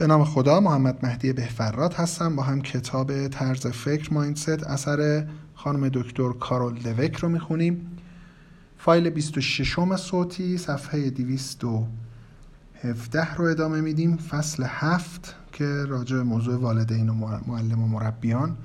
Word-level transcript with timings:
به 0.00 0.06
نام 0.06 0.24
خدا 0.24 0.60
محمد 0.60 1.06
مهدی 1.06 1.32
بهفراد 1.32 1.94
هستم. 1.94 2.36
با 2.36 2.42
هم 2.42 2.60
کتاب 2.60 3.28
طرز 3.28 3.66
فکر 3.66 4.14
مایندست. 4.14 4.66
اثر 4.66 5.26
خانم 5.54 5.88
دکتر 5.88 6.32
کارول 6.32 6.78
دوک 6.78 7.16
رو 7.16 7.28
می‌خونیم. 7.28 7.96
فایل 8.78 9.10
26 9.10 9.76
صوتی 9.96 10.58
صفحه 10.58 11.10
217 11.10 13.34
رو 13.34 13.44
ادامه 13.44 13.80
میدیم. 13.80 14.16
فصل 14.16 14.64
هفت 14.66 15.34
که 15.52 15.64
راجع 15.64 16.16
به 16.16 16.22
موضوع 16.22 16.56
والدین 16.56 17.08
و 17.08 17.14
معلم 17.46 17.82
و 17.82 17.88
مربیان 17.88 18.56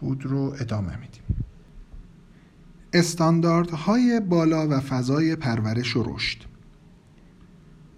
بود 0.00 0.26
رو 0.26 0.54
ادامه 0.60 0.96
میدیم. 0.96 1.22
استانداردهای 2.92 4.20
بالا 4.20 4.68
و 4.68 4.80
فضای 4.80 5.36
پرورش 5.36 5.96
و 5.96 6.14
رشد. 6.14 6.51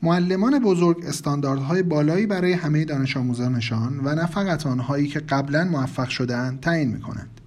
معلمان 0.05 0.59
بزرگ 0.59 1.05
استانداردهای 1.07 1.83
بالایی 1.83 2.27
برای 2.27 2.53
همه 2.53 2.85
دانش 2.85 3.17
آموزانشان 3.17 4.01
و 4.05 4.15
نه 4.15 4.27
فقط 4.27 4.67
آنهایی 4.67 5.07
که 5.07 5.21
قبلا 5.21 5.65
موفق 5.65 6.09
شدهاند 6.09 6.61
تعیین 6.61 6.89
می 6.89 7.01
کنند. 7.01 7.41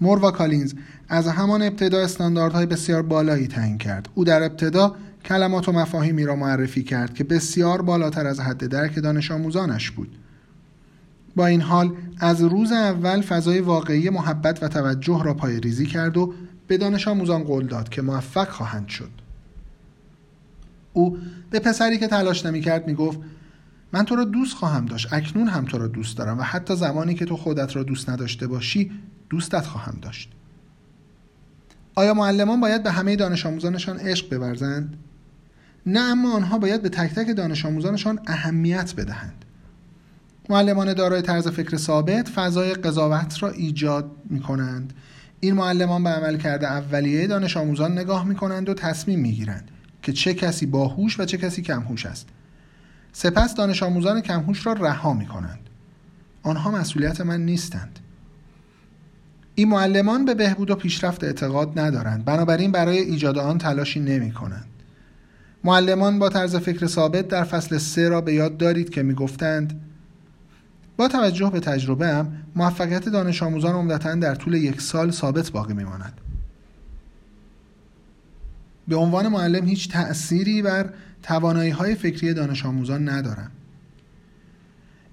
موروا 0.00 0.30
کالینز 0.30 0.74
از 1.08 1.28
همان 1.28 1.62
ابتدا 1.62 2.00
استانداردهای 2.00 2.66
بسیار 2.66 3.02
بالایی 3.02 3.46
تعیین 3.46 3.78
کرد. 3.78 4.08
او 4.14 4.24
در 4.24 4.42
ابتدا 4.42 4.96
کلمات 5.24 5.68
و 5.68 5.72
مفاهیمی 5.72 6.24
را 6.24 6.36
معرفی 6.36 6.82
کرد 6.82 7.14
که 7.14 7.24
بسیار 7.24 7.82
بالاتر 7.82 8.26
از 8.26 8.40
حد 8.40 8.66
درک 8.66 9.02
دانش 9.02 9.30
آموزانش 9.30 9.90
بود. 9.90 10.18
با 11.36 11.46
این 11.46 11.60
حال 11.60 11.92
از 12.18 12.42
روز 12.42 12.72
اول 12.72 13.20
فضای 13.20 13.60
واقعی 13.60 14.10
محبت 14.10 14.62
و 14.62 14.68
توجه 14.68 15.22
را 15.24 15.34
پای 15.34 15.60
ریزی 15.60 15.86
کرد 15.86 16.16
و 16.16 16.34
به 16.66 16.78
دانش 16.78 17.08
آموزان 17.08 17.44
قول 17.44 17.66
داد 17.66 17.88
که 17.88 18.02
موفق 18.02 18.48
خواهند 18.48 18.88
شد. 18.88 19.10
او 20.92 21.18
به 21.50 21.58
پسری 21.58 21.98
که 21.98 22.06
تلاش 22.06 22.46
نمی‌کرد 22.46 22.86
می‌گفت 22.86 23.18
من 23.92 24.04
تو 24.04 24.16
را 24.16 24.24
دوست 24.24 24.56
خواهم 24.56 24.86
داشت 24.86 25.12
اکنون 25.12 25.48
هم 25.48 25.64
تو 25.64 25.78
را 25.78 25.86
دوست 25.86 26.18
دارم 26.18 26.38
و 26.38 26.42
حتی 26.42 26.76
زمانی 26.76 27.14
که 27.14 27.24
تو 27.24 27.36
خودت 27.36 27.76
را 27.76 27.82
دوست 27.82 28.10
نداشته 28.10 28.46
باشی 28.46 28.90
دوستت 29.30 29.66
خواهم 29.66 29.98
داشت. 30.02 30.30
آیا 31.94 32.14
معلمان 32.14 32.60
باید 32.60 32.82
به 32.82 32.90
همه 32.90 33.16
دانش 33.16 33.46
آموزانشان 33.46 33.98
عشق 33.98 34.38
بورزند؟ 34.38 34.96
نه 35.86 36.00
اما 36.00 36.34
آنها 36.34 36.58
باید 36.58 36.82
به 36.82 36.88
تک 36.88 37.14
تک 37.14 37.36
دانش 37.36 37.66
آموزانشان 37.66 38.18
اهمیت 38.26 38.94
بدهند. 38.94 39.44
معلمان 40.48 40.94
دارای 40.94 41.22
طرز 41.22 41.48
فکر 41.48 41.76
ثابت 41.76 42.28
فضای 42.28 42.74
قضاوت 42.74 43.42
را 43.42 43.50
ایجاد 43.50 44.10
می 44.30 44.40
کنند 44.40 44.92
این 45.40 45.54
معلمان 45.54 46.04
به 46.04 46.10
عمل 46.10 46.36
کرده 46.36 46.66
اولیه 46.66 47.26
دانش 47.26 47.56
آموزان 47.56 47.92
نگاه 47.92 48.24
می 48.24 48.34
کنند 48.34 48.68
و 48.68 48.74
تصمیم 48.74 49.20
می 49.20 49.32
گیرند 49.32 49.70
که 50.02 50.12
چه 50.12 50.34
کسی 50.34 50.66
باهوش 50.66 51.20
و 51.20 51.24
چه 51.24 51.38
کسی 51.38 51.62
کمهوش 51.62 52.06
است. 52.06 52.28
سپس 53.12 53.54
دانش 53.54 53.82
آموزان 53.82 54.20
کمهوش 54.20 54.66
را 54.66 54.72
رها 54.72 55.12
می 55.12 55.26
کنند 55.26 55.60
آنها 56.42 56.70
مسئولیت 56.70 57.20
من 57.20 57.44
نیستند. 57.44 57.98
این 59.54 59.68
معلمان 59.68 60.24
به 60.24 60.34
بهبود 60.34 60.70
و 60.70 60.74
پیشرفت 60.74 61.24
اعتقاد 61.24 61.78
ندارند. 61.78 62.24
بنابراین 62.24 62.72
برای 62.72 62.98
ایجاد 62.98 63.38
آن 63.38 63.58
تلاشی 63.58 64.00
نمی 64.00 64.32
کنند 64.32 64.66
معلمان 65.64 66.18
با 66.18 66.28
طرز 66.28 66.56
فکر 66.56 66.86
ثابت 66.86 67.28
در 67.28 67.44
فصل 67.44 67.78
سه 67.78 68.08
را 68.08 68.20
به 68.20 68.34
یاد 68.34 68.56
دارید 68.56 68.90
که 68.90 69.02
می 69.02 69.14
گفتند 69.14 69.80
با 70.96 71.08
توجه 71.08 71.50
به 71.50 71.60
تجربه 71.60 72.06
هم 72.06 72.32
موفقیت 72.56 73.08
دانش 73.08 73.42
آموزان 73.42 73.74
عمدتا 73.74 74.14
در 74.14 74.34
طول 74.34 74.54
یک 74.54 74.80
سال 74.80 75.10
ثابت 75.10 75.50
باقی 75.50 75.74
می 75.74 75.84
ماند. 75.84 76.12
به 78.90 78.96
عنوان 78.96 79.28
معلم 79.28 79.66
هیچ 79.66 79.88
تأثیری 79.88 80.62
بر 80.62 80.90
توانایی 81.22 81.70
های 81.70 81.94
فکری 81.94 82.34
دانش 82.34 82.66
آموزان 82.66 83.08
ندارم. 83.08 83.50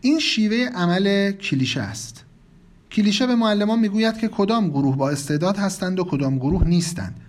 این 0.01 0.19
شیوه 0.19 0.69
عمل 0.75 1.31
کلیشه 1.31 1.81
است. 1.81 2.23
کلیشه 2.91 3.27
به 3.27 3.35
معلمان 3.35 3.79
می‌گوید 3.79 4.17
که 4.17 4.27
کدام 4.27 4.69
گروه 4.69 4.97
با 4.97 5.09
استعداد 5.09 5.57
هستند 5.57 5.99
و 5.99 6.03
کدام 6.03 6.37
گروه 6.37 6.67
نیستند. 6.67 7.19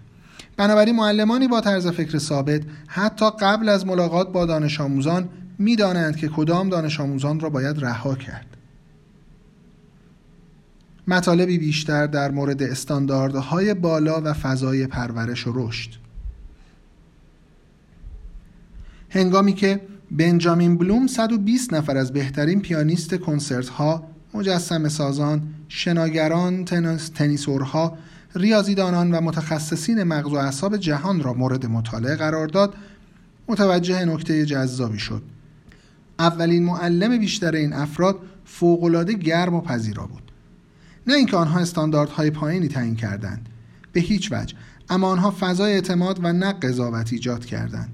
بنابراین 0.57 0.97
معلمانی 0.97 1.49
با 1.49 1.61
طرز 1.61 1.87
فکر 1.87 2.19
ثابت 2.19 2.63
حتی 2.87 3.31
قبل 3.41 3.69
از 3.69 3.87
ملاقات 3.87 4.33
با 4.33 4.47
دانش 4.47 4.81
آموزان 4.81 5.29
می‌دانند 5.59 6.17
که 6.17 6.29
کدام 6.29 6.69
دانش 6.69 7.01
آموزان 7.01 7.41
را 7.41 7.51
باید 7.51 7.79
رها 7.79 8.15
کرد. 8.15 8.47
مطالبی 11.09 11.59
بیشتر 11.59 12.07
در 12.07 12.31
مورد 12.31 12.63
استانداردهای 12.63 13.75
بالا 13.75 14.21
و 14.25 14.33
فضای 14.33 14.87
پرورش 14.87 15.47
و 15.47 15.53
رشد. 15.55 16.08
هنگامی 19.11 19.53
که 19.53 19.81
بنجامین 20.11 20.79
بلوم 20.79 21.07
120 21.07 21.75
نفر 21.75 21.97
از 21.97 22.13
بهترین 22.13 22.61
پیانیست 22.61 23.15
کنسرت 23.15 23.69
ها، 23.69 24.05
مجسم 24.35 24.89
سازان، 24.89 25.43
شناگران، 25.69 26.65
تنیسورها، 27.15 27.99
ریاضیدانان 28.35 29.11
و 29.11 29.21
متخصصین 29.21 30.03
مغز 30.03 30.33
و 30.33 30.37
اعصاب 30.37 30.77
جهان 30.77 31.23
را 31.23 31.35
مورد 31.35 31.67
مطالعه 31.67 32.17
قرار 32.17 32.47
داد، 32.47 32.75
متوجه 33.49 34.05
نکته 34.05 34.47
جذابی 34.47 34.99
شد. 34.99 35.23
اولین 36.19 36.65
معلم 36.65 37.19
بیشتر 37.19 37.55
این 37.55 37.73
افراد 37.73 38.19
فوقالعاده 38.45 39.13
گرم 39.13 39.55
و 39.55 39.61
پذیرا 39.61 40.07
بود. 40.07 40.23
نه 41.07 41.15
اینکه 41.15 41.37
آنها 41.37 41.61
استانداردهای 41.61 42.31
پایینی 42.31 42.69
تعیین 42.69 42.97
کردند، 42.97 43.49
به 43.93 44.01
هیچ 44.01 44.33
وجه، 44.33 44.55
اما 44.91 45.09
آنها 45.09 45.35
فضای 45.41 45.73
اعتماد 45.73 46.19
و 46.23 46.33
نه 46.33 46.53
قضاوت 46.53 47.13
ایجاد 47.13 47.45
کردند. 47.45 47.89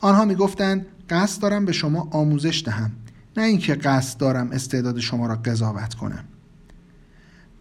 آنها 0.00 0.24
می‌گفتند 0.24 0.86
قصد 1.10 1.42
دارم 1.42 1.64
به 1.64 1.72
شما 1.72 2.08
آموزش 2.10 2.62
دهم 2.66 2.90
نه 3.36 3.42
اینکه 3.42 3.74
قصد 3.74 4.18
دارم 4.18 4.50
استعداد 4.50 4.98
شما 4.98 5.26
را 5.26 5.34
قضاوت 5.34 5.94
کنم. 5.94 6.24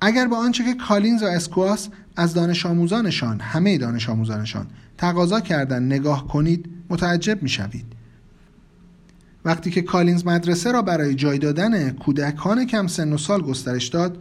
اگر 0.02 0.28
با 0.28 0.38
آنچه 0.38 0.64
که 0.64 0.74
کالینز 0.74 1.24
و 1.24 1.26
اسکواس 1.26 1.90
از 2.16 2.34
دانش 2.34 2.66
آموزانشان 2.66 3.40
همه 3.40 3.78
دانش 3.78 4.10
آموزانشان 4.10 4.68
تقاضا 4.98 5.40
کردن 5.40 5.84
نگاه 5.84 6.28
کنید 6.28 6.70
متعجب 6.90 7.44
می‌شوید. 7.44 7.86
وقتی 9.46 9.72
که 9.72 9.82
کالینز 9.82 10.26
مدرسه 10.26 10.72
را 10.72 10.82
برای 10.82 11.16
جای 11.16 11.38
دادن 11.38 11.90
کودکان 11.90 12.66
کم 12.66 12.88
سن 12.88 13.14
و 13.14 13.18
سال 13.18 13.42
گسترش 13.42 13.88
داد 13.88 14.18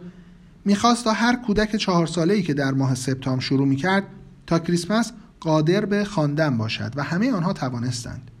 می‌خواست 0.65 1.03
تا 1.03 1.13
هر 1.13 1.35
کودک 1.35 1.75
چهار 1.75 2.07
ساله 2.07 2.33
ای 2.33 2.43
که 2.43 2.53
در 2.53 2.71
ماه 2.71 2.95
سپتامبر 2.95 3.41
شروع 3.41 3.67
می‌کرد 3.67 4.03
تا 4.47 4.59
کریسمس 4.59 5.11
قادر 5.39 5.85
به 5.85 6.03
خواندن 6.03 6.57
باشد 6.57 6.91
و 6.95 7.03
همه 7.03 7.31
آنها 7.31 7.53
توانستند. 7.53 8.31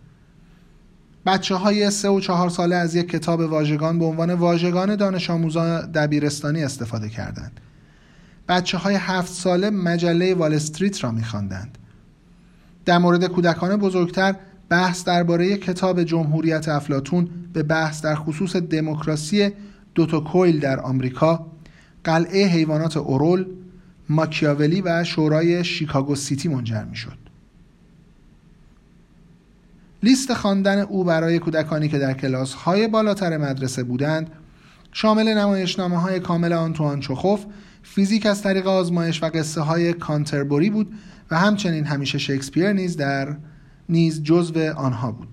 بچه 1.25 1.55
های 1.55 1.91
سه 1.91 2.09
و 2.09 2.19
چهار 2.19 2.49
ساله 2.49 2.75
از 2.75 2.95
یک 2.95 3.09
کتاب 3.09 3.39
واژگان 3.39 3.99
به 3.99 4.05
عنوان 4.05 4.33
واژگان 4.33 4.95
دانش 4.95 5.29
آموزان 5.29 5.91
دبیرستانی 5.91 6.63
استفاده 6.63 7.09
کردند. 7.09 7.59
بچه 8.47 8.77
های 8.77 8.95
هفت 8.95 9.33
ساله 9.33 9.69
مجله 9.69 10.35
وال 10.35 10.53
استریت 10.53 11.03
را 11.03 11.11
میخواندند. 11.11 11.77
در 12.85 12.97
مورد 12.97 13.25
کودکان 13.25 13.77
بزرگتر 13.77 14.35
بحث 14.69 15.03
درباره 15.03 15.57
کتاب 15.57 16.03
جمهوریت 16.03 16.69
افلاتون 16.69 17.29
به 17.53 17.63
بحث 17.63 18.01
در 18.01 18.15
خصوص 18.15 18.55
دموکراسی 18.55 19.51
دوتا 19.95 20.19
کویل 20.19 20.59
در 20.59 20.79
آمریکا 20.79 21.45
قلعه 22.03 22.45
حیوانات 22.45 22.97
اورول 22.97 23.45
ماکیاولی 24.09 24.81
و 24.81 25.03
شورای 25.03 25.63
شیکاگو 25.63 26.15
سیتی 26.15 26.49
منجر 26.49 26.83
می 26.83 26.95
شد. 26.95 27.17
لیست 30.03 30.33
خواندن 30.33 30.79
او 30.79 31.03
برای 31.03 31.39
کودکانی 31.39 31.89
که 31.89 31.99
در 31.99 32.13
کلاس 32.13 32.53
های 32.53 32.87
بالاتر 32.87 33.37
مدرسه 33.37 33.83
بودند 33.83 34.31
شامل 34.91 35.37
نمایشنامه 35.37 35.97
های 35.97 36.19
کامل 36.19 36.53
آنتوان 36.53 36.99
چخوف 36.99 37.45
فیزیک 37.83 38.25
از 38.25 38.41
طریق 38.41 38.67
آزمایش 38.67 39.23
و 39.23 39.25
قصه 39.25 39.61
های 39.61 39.93
کانتربوری 39.93 40.69
بود 40.69 40.93
و 41.31 41.39
همچنین 41.39 41.85
همیشه 41.85 42.17
شکسپیر 42.17 42.73
نیز 42.73 42.97
در 42.97 43.35
نیز 43.89 44.23
جزو 44.23 44.73
آنها 44.75 45.11
بود 45.11 45.27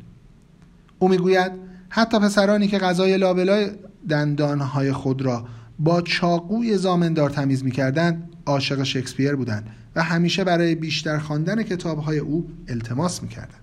او 0.99 1.09
می‌گوید 1.09 1.53
حتی 1.89 2.19
پسرانی 2.19 2.69
که 2.69 2.79
غذای 2.79 3.17
لابلای 3.17 3.71
دندانهای 4.09 4.93
خود 4.93 5.23
را 5.23 5.47
با 5.79 6.03
چاقوی 6.03 6.79
زامندار 6.79 7.31
تمیز 7.31 7.65
می‌کردند 7.65 8.36
عاشق 8.47 8.83
شکسپیر 8.83 9.35
بودند 9.35 9.71
و 9.97 10.03
همیشه 10.03 10.45
برای 10.45 10.75
بیشتر 10.75 11.19
خواندن 11.19 11.63
کتابهای 11.63 12.19
او 12.19 12.49
التماس 12.69 13.23
می‌کردند. 13.23 13.61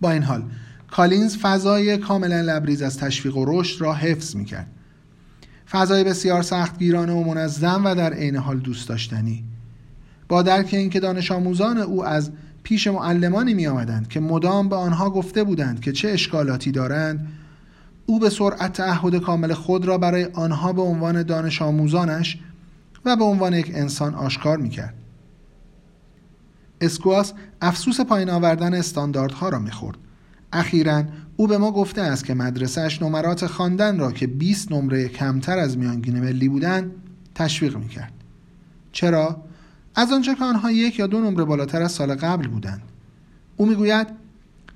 با 0.00 0.10
این 0.10 0.22
حال 0.22 0.42
کالینز 0.90 1.36
فضای 1.36 1.98
کاملا 1.98 2.40
لبریز 2.40 2.82
از 2.82 2.98
تشویق 2.98 3.36
و 3.36 3.44
رشد 3.48 3.80
را 3.80 3.94
حفظ 3.94 4.36
می‌کرد. 4.36 4.66
فضای 5.70 6.04
بسیار 6.04 6.42
سختگیرانه 6.42 7.12
و 7.12 7.24
منظم 7.24 7.82
و 7.84 7.94
در 7.94 8.12
عین 8.12 8.36
حال 8.36 8.58
دوست 8.58 8.88
داشتنی. 8.88 9.44
با 10.28 10.42
درک 10.42 10.68
اینکه 10.72 11.00
دانش 11.00 11.32
آموزان 11.32 11.78
او 11.78 12.04
از 12.04 12.30
پیش 12.62 12.86
معلمانی 12.86 13.54
می 13.54 13.66
آمدند 13.66 14.08
که 14.08 14.20
مدام 14.20 14.68
به 14.68 14.76
آنها 14.76 15.10
گفته 15.10 15.44
بودند 15.44 15.80
که 15.80 15.92
چه 15.92 16.08
اشکالاتی 16.08 16.70
دارند 16.70 17.28
او 18.06 18.18
به 18.18 18.30
سرعت 18.30 18.72
تعهد 18.72 19.16
کامل 19.16 19.54
خود 19.54 19.84
را 19.84 19.98
برای 19.98 20.24
آنها 20.24 20.72
به 20.72 20.82
عنوان 20.82 21.22
دانش 21.22 21.62
آموزانش 21.62 22.38
و 23.04 23.16
به 23.16 23.24
عنوان 23.24 23.52
یک 23.52 23.72
انسان 23.74 24.14
آشکار 24.14 24.58
می‌کرد. 24.58 24.94
اسکواس 26.80 27.32
افسوس 27.60 28.00
پایین 28.00 28.30
آوردن 28.30 28.74
استانداردها 28.74 29.48
را 29.48 29.58
می‌خورد. 29.58 29.98
اخیرا 30.52 31.04
او 31.36 31.46
به 31.46 31.58
ما 31.58 31.72
گفته 31.72 32.02
است 32.02 32.24
که 32.24 32.34
مدرسهش 32.34 33.02
نمرات 33.02 33.46
خواندن 33.46 33.98
را 33.98 34.12
که 34.12 34.26
20 34.26 34.72
نمره 34.72 35.08
کمتر 35.08 35.58
از 35.58 35.78
میانگین 35.78 36.20
ملی 36.20 36.48
بودند 36.48 36.92
تشویق 37.34 37.76
می‌کرد. 37.76 38.12
چرا؟ 38.92 39.44
از 39.94 40.12
آنجا 40.12 40.34
که 40.34 40.44
آنها 40.44 40.70
یک 40.70 40.98
یا 40.98 41.06
دو 41.06 41.20
نمره 41.20 41.44
بالاتر 41.44 41.82
از 41.82 41.92
سال 41.92 42.14
قبل 42.14 42.48
بودند. 42.48 42.82
او 43.56 43.66
می‌گوید 43.66 44.06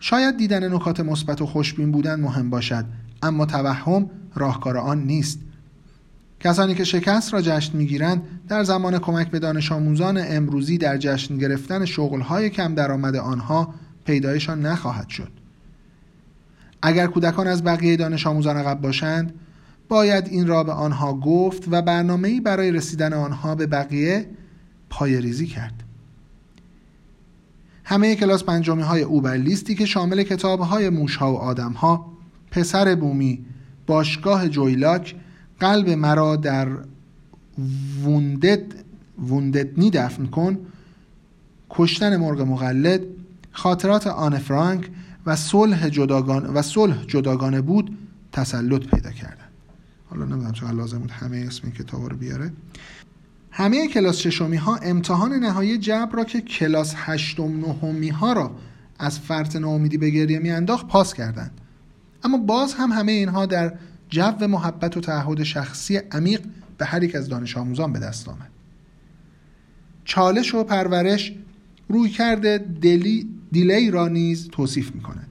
شاید 0.00 0.36
دیدن 0.36 0.74
نکات 0.74 1.00
مثبت 1.00 1.42
و 1.42 1.46
خوشبین 1.46 1.92
بودن 1.92 2.20
مهم 2.20 2.50
باشد 2.50 2.84
اما 3.22 3.46
توهم 3.46 4.10
راهکار 4.34 4.78
آن 4.78 5.04
نیست. 5.04 5.38
کسانی 6.44 6.74
که 6.74 6.84
شکست 6.84 7.34
را 7.34 7.42
جشن 7.42 7.76
می‌گیرند 7.76 8.22
در 8.48 8.64
زمان 8.64 8.98
کمک 8.98 9.30
به 9.30 9.38
دانش 9.38 9.72
آموزان 9.72 10.24
امروزی 10.26 10.78
در 10.78 10.96
جشن 10.96 11.38
گرفتن 11.38 11.84
شغلهای 11.84 12.50
کم 12.50 12.74
درآمد 12.74 13.16
آنها 13.16 13.74
پیدایشان 14.04 14.66
نخواهد 14.66 15.08
شد. 15.08 15.32
اگر 16.82 17.06
کودکان 17.06 17.46
از 17.46 17.64
بقیه 17.64 17.96
دانش 17.96 18.26
آموزان 18.26 18.56
عقب 18.56 18.80
باشند 18.80 19.34
باید 19.88 20.28
این 20.28 20.46
را 20.46 20.64
به 20.64 20.72
آنها 20.72 21.14
گفت 21.14 21.64
و 21.70 21.82
برنامه‌ای 21.82 22.40
برای 22.40 22.72
رسیدن 22.72 23.12
آنها 23.12 23.54
به 23.54 23.66
بقیه 23.66 24.26
پای 24.90 25.20
ریزی 25.20 25.46
کرد. 25.46 25.82
همه 27.84 28.14
کلاس 28.14 28.44
پنجمی 28.44 28.82
های 28.82 29.02
او 29.02 29.20
بر 29.20 29.36
لیستی 29.36 29.74
که 29.74 29.86
شامل 29.86 30.22
کتاب 30.22 30.60
های 30.60 30.88
موش 30.88 31.16
ها 31.16 31.32
و 31.32 31.36
آدم 31.36 31.72
ها 31.72 32.12
پسر 32.50 32.94
بومی 32.94 33.44
باشگاه 33.86 34.48
جویلاک 34.48 35.14
قلب 35.60 35.88
مرا 35.88 36.36
در 36.36 36.68
ووندد 38.04 38.62
وونددنی 39.28 39.90
دفن 39.90 40.26
کن. 40.26 40.58
کشتن 41.70 42.16
مرغ 42.16 42.40
مقلد 42.40 43.00
خاطرات 43.52 44.06
آن 44.06 44.38
فرانک 44.38 44.90
و 45.26 45.36
صلح 45.36 45.88
جداگان 45.88 46.46
و 46.46 46.62
صلح 46.62 47.04
جداگانه 47.04 47.60
بود 47.60 47.98
تسلط 48.32 48.86
پیدا 48.86 49.10
کردن. 49.10 49.44
حالا 50.10 50.24
نمی‌دونم 50.24 50.52
چقدر 50.52 50.72
لازم 50.72 50.98
بود 50.98 51.10
همه 51.10 51.36
اسم 51.36 51.60
این 51.64 51.72
کتاب 51.72 52.02
رو 52.10 52.16
بیاره. 52.16 52.52
همه 53.50 53.88
کلاس 53.88 54.16
ششمی 54.16 54.56
ها 54.56 54.76
امتحان 54.76 55.32
نهایی 55.32 55.78
جبر 55.78 56.16
را 56.16 56.24
که 56.24 56.40
کلاس 56.40 56.94
هشتم 56.96 57.60
نهمی 57.60 58.08
ها 58.08 58.32
را 58.32 58.50
از 58.98 59.18
فرط 59.18 59.56
ناامیدی 59.56 59.98
به 59.98 60.10
گریه 60.10 60.38
میانداخت 60.38 60.88
پاس 60.88 61.14
کردند. 61.14 61.50
اما 62.24 62.38
باز 62.38 62.74
هم 62.74 62.92
همه 62.92 63.12
اینها 63.12 63.46
در 63.46 63.74
جو 64.14 64.46
محبت 64.46 64.96
و 64.96 65.00
تعهد 65.00 65.42
شخصی 65.42 65.96
عمیق 65.96 66.40
به 66.78 66.84
هر 66.84 67.02
یک 67.02 67.14
از 67.14 67.28
دانش 67.28 67.56
آموزان 67.56 67.92
به 67.92 67.98
دست 67.98 68.28
آمد. 68.28 68.50
چالش 70.04 70.54
و 70.54 70.64
پرورش 70.64 71.32
روی 71.88 72.08
کرده 72.08 72.58
دلی 72.58 73.28
دیلی 73.52 73.90
را 73.90 74.08
نیز 74.08 74.48
توصیف 74.48 74.94
می 74.94 75.00
کند 75.00 75.28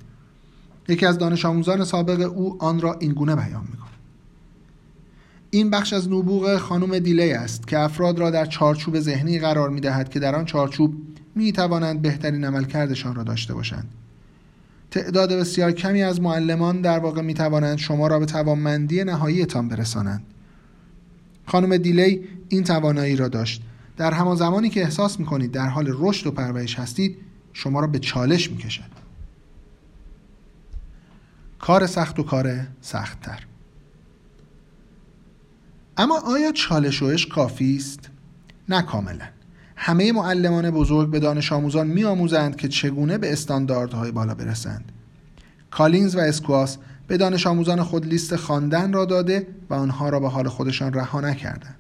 یکی 0.88 1.06
از 1.06 1.18
دانش 1.18 1.45
آموزان 1.45 1.83
سابق 1.83 2.31
او 2.38 2.63
آن 2.63 2.81
را 2.81 2.94
اینگونه 2.94 3.35
بیان 3.35 3.68
می 3.71 3.77
کند 3.77 3.89
این 5.50 5.69
بخش 5.69 5.94
از 5.94 6.07
نبوغ 6.07 6.57
خانم 6.57 7.00
دیلی 7.00 7.31
است 7.31 7.68
که 7.68 7.80
افراد 7.80 8.19
را 8.19 8.31
در 8.31 8.45
چارچوب 8.45 9.00
ذهنی 9.00 9.39
قرار 9.39 9.69
می 9.69 9.81
دهد 9.81 10.09
که 10.09 10.19
در 10.19 10.35
آن 10.35 10.45
چارچوب 10.45 10.94
می 11.35 11.51
توانند 11.51 12.01
بهترین 12.01 12.45
عملکردشان 12.45 13.15
را 13.15 13.24
داشته 13.24 13.53
باشند. 13.53 13.88
تعداد 14.94 15.34
بسیار 15.34 15.72
کمی 15.72 16.04
از 16.04 16.22
معلمان 16.22 16.81
در 16.81 17.00
واقع 17.00 17.22
می 17.22 17.34
توانند 17.34 17.78
شما 17.78 18.07
را 18.07 18.19
به 18.19 18.25
توانمندی 18.25 19.04
نهاییتان 19.04 19.68
برسانند. 19.68 20.25
خانم 21.45 21.78
دیلی 21.78 22.24
این 22.50 22.63
توانایی 22.63 23.16
را 23.16 23.28
داشت. 23.28 23.62
در 23.98 24.13
همان 24.13 24.36
زمانی 24.36 24.69
که 24.69 24.81
احساس 24.81 25.19
می 25.19 25.25
کنید 25.25 25.51
در 25.51 25.68
حال 25.68 25.95
رشد 26.00 26.28
و 26.28 26.31
پرورش 26.31 26.80
هستید 26.80 27.18
شما 27.54 27.80
را 27.80 27.88
به 27.88 28.00
چالش 28.00 28.51
می 28.51 28.57
کشد 28.57 28.94
کار 31.60 31.88
سخت 31.88 32.19
و 32.19 32.24
کار 32.24 32.68
سختتر. 32.81 33.44
اما 35.98 36.19
آیا 36.19 36.51
چالش 36.51 37.01
و 37.01 37.10
عشق 37.10 37.30
کافی 37.30 37.75
است؟ 37.75 38.10
نه 38.69 38.81
کاملا. 38.81 39.25
همه 39.75 40.11
معلمان 40.11 40.71
بزرگ 40.71 41.09
به 41.09 41.19
دانش 41.19 41.51
آموزان 41.51 41.87
می 41.87 42.03
آموزند 42.03 42.55
که 42.55 42.67
چگونه 42.67 43.17
به 43.17 43.33
استانداردهای 43.33 44.11
بالا 44.11 44.35
برسند 44.35 44.91
کالینز 45.71 46.15
و 46.15 46.19
اسکواس 46.19 46.77
به 47.07 47.17
دانش 47.17 47.47
آموزان 47.47 47.83
خود 47.83 48.05
لیست 48.05 48.35
خواندن 48.35 48.93
را 48.93 49.05
داده 49.05 49.47
و 49.69 49.73
آنها 49.73 50.09
را 50.09 50.19
به 50.19 50.29
حال 50.29 50.47
خودشان 50.47 50.93
رها 50.93 51.21
نکردند 51.21 51.75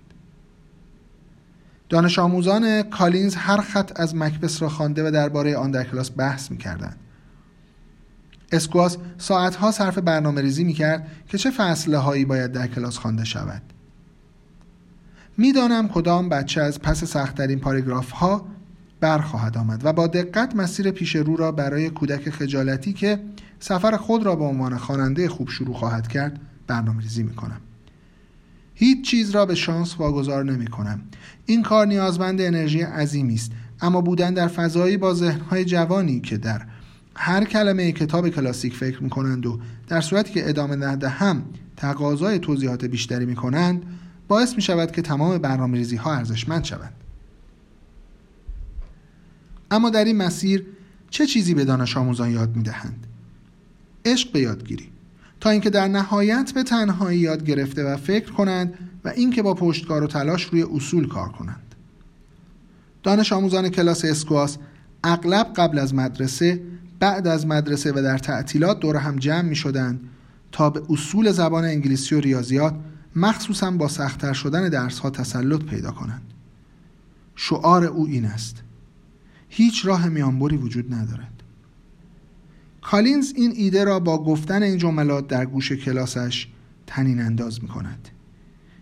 دانش 1.93 2.19
آموزان 2.19 2.81
کالینز 2.81 3.35
هر 3.35 3.61
خط 3.61 3.99
از 3.99 4.15
مکبث 4.15 4.61
را 4.61 4.69
خوانده 4.69 5.07
و 5.07 5.11
درباره 5.11 5.57
آن 5.57 5.71
در 5.71 5.83
کلاس 5.83 6.11
بحث 6.17 6.51
می 6.51 6.57
کردند. 6.57 6.97
اسکواس 8.51 8.97
ساعتها 9.17 9.71
صرف 9.71 9.97
برنامه 9.97 10.41
ریزی 10.41 10.63
می 10.63 10.73
کرد 10.73 11.07
که 11.27 11.37
چه 11.37 11.51
فصله 11.51 11.97
هایی 11.97 12.25
باید 12.25 12.51
در 12.51 12.67
کلاس 12.67 12.97
خوانده 12.97 13.23
شود. 13.23 13.61
می‌دانم 15.37 15.87
کدام 15.87 16.29
بچه 16.29 16.61
از 16.61 16.79
پس 16.79 17.03
سختترین 17.03 17.59
پاراگراف 17.59 18.11
ها 18.11 18.45
برخواهد 18.99 19.57
آمد 19.57 19.85
و 19.85 19.93
با 19.93 20.07
دقت 20.07 20.55
مسیر 20.55 20.91
پیش 20.91 21.15
رو 21.15 21.35
را 21.35 21.51
برای 21.51 21.89
کودک 21.89 22.29
خجالتی 22.29 22.93
که 22.93 23.19
سفر 23.59 23.97
خود 23.97 24.23
را 24.23 24.35
به 24.35 24.43
عنوان 24.43 24.77
خواننده 24.77 25.29
خوب 25.29 25.49
شروع 25.49 25.75
خواهد 25.75 26.07
کرد 26.07 26.39
برنامه 26.67 27.01
ریزی 27.01 27.23
می 27.23 27.35
کنم. 27.35 27.61
هیچ 28.75 29.05
چیز 29.05 29.31
را 29.31 29.45
به 29.45 29.55
شانس 29.55 29.99
واگذار 29.99 30.43
نمی 30.43 30.67
کنم. 30.67 31.01
این 31.45 31.63
کار 31.63 31.87
نیازمند 31.87 32.41
انرژی 32.41 32.81
عظیمی 32.81 33.33
است 33.33 33.51
اما 33.81 34.01
بودن 34.01 34.33
در 34.33 34.47
فضایی 34.47 34.97
با 34.97 35.13
ذهنهای 35.13 35.65
جوانی 35.65 36.19
که 36.19 36.37
در 36.37 36.61
هر 37.15 37.43
کلمه 37.43 37.91
کتاب 37.91 38.29
کلاسیک 38.29 38.75
فکر 38.75 39.03
می 39.03 39.09
کنند 39.09 39.45
و 39.45 39.59
در 39.87 40.01
صورتی 40.01 40.33
که 40.33 40.49
ادامه 40.49 40.75
نده 40.75 41.09
هم 41.09 41.43
تقاضای 41.77 42.39
توضیحات 42.39 42.85
بیشتری 42.85 43.25
می 43.25 43.35
کنند 43.35 43.85
باعث 44.27 44.55
می 44.55 44.61
شود 44.61 44.91
که 44.91 45.01
تمام 45.01 45.37
برنامه 45.37 45.77
ریزی 45.77 45.95
ها 45.95 46.13
ارزشمند 46.13 46.63
شوند. 46.63 46.93
اما 49.71 49.89
در 49.89 50.05
این 50.05 50.17
مسیر 50.17 50.65
چه 51.09 51.25
چیزی 51.25 51.53
به 51.53 51.65
دانش 51.65 51.97
آموزان 51.97 52.31
یاد 52.31 52.55
می 52.55 52.63
دهند؟ 52.63 53.07
عشق 54.05 54.31
به 54.31 54.39
یادگیری. 54.39 54.89
تا 55.39 55.49
اینکه 55.49 55.69
در 55.69 55.87
نهایت 55.87 56.51
به 56.55 56.63
تنهایی 56.63 57.19
یاد 57.19 57.45
گرفته 57.45 57.83
و 57.83 57.97
فکر 57.97 58.31
کنند 58.31 58.73
و 59.05 59.09
اینکه 59.09 59.41
با 59.41 59.53
پشتکار 59.53 60.03
و 60.03 60.07
تلاش 60.07 60.43
روی 60.43 60.63
اصول 60.63 61.07
کار 61.07 61.29
کنند. 61.29 61.75
دانش 63.03 63.33
آموزان 63.33 63.69
کلاس 63.69 64.05
اسکواس 64.05 64.57
اغلب 65.03 65.53
قبل 65.55 65.79
از 65.79 65.93
مدرسه 65.93 66.61
بعد 66.99 67.27
از 67.27 67.47
مدرسه 67.47 67.91
و 67.91 68.01
در 68.01 68.17
تعطیلات 68.17 68.79
دور 68.79 68.97
هم 68.97 69.15
جمع 69.15 69.41
می 69.41 69.55
شدند 69.55 70.01
تا 70.51 70.69
به 70.69 70.81
اصول 70.89 71.31
زبان 71.31 71.65
انگلیسی 71.65 72.15
و 72.15 72.19
ریاضیات 72.19 72.73
مخصوصا 73.15 73.71
با 73.71 73.87
سختتر 73.87 74.33
شدن 74.33 74.69
درس 74.69 74.99
ها 74.99 75.09
تسلط 75.09 75.63
پیدا 75.63 75.91
کنند. 75.91 76.33
شعار 77.35 77.83
او 77.83 78.07
این 78.07 78.25
است. 78.25 78.63
هیچ 79.49 79.85
راه 79.85 80.09
میانبری 80.09 80.57
وجود 80.57 80.93
ندارد. 80.93 81.43
کالینز 82.81 83.33
این 83.35 83.51
ایده 83.55 83.83
را 83.83 83.99
با 83.99 84.23
گفتن 84.23 84.63
این 84.63 84.77
جملات 84.77 85.27
در 85.27 85.45
گوش 85.45 85.71
کلاسش 85.71 86.47
تنین 86.87 87.21
انداز 87.21 87.63
می 87.63 87.69
کند 87.69 88.09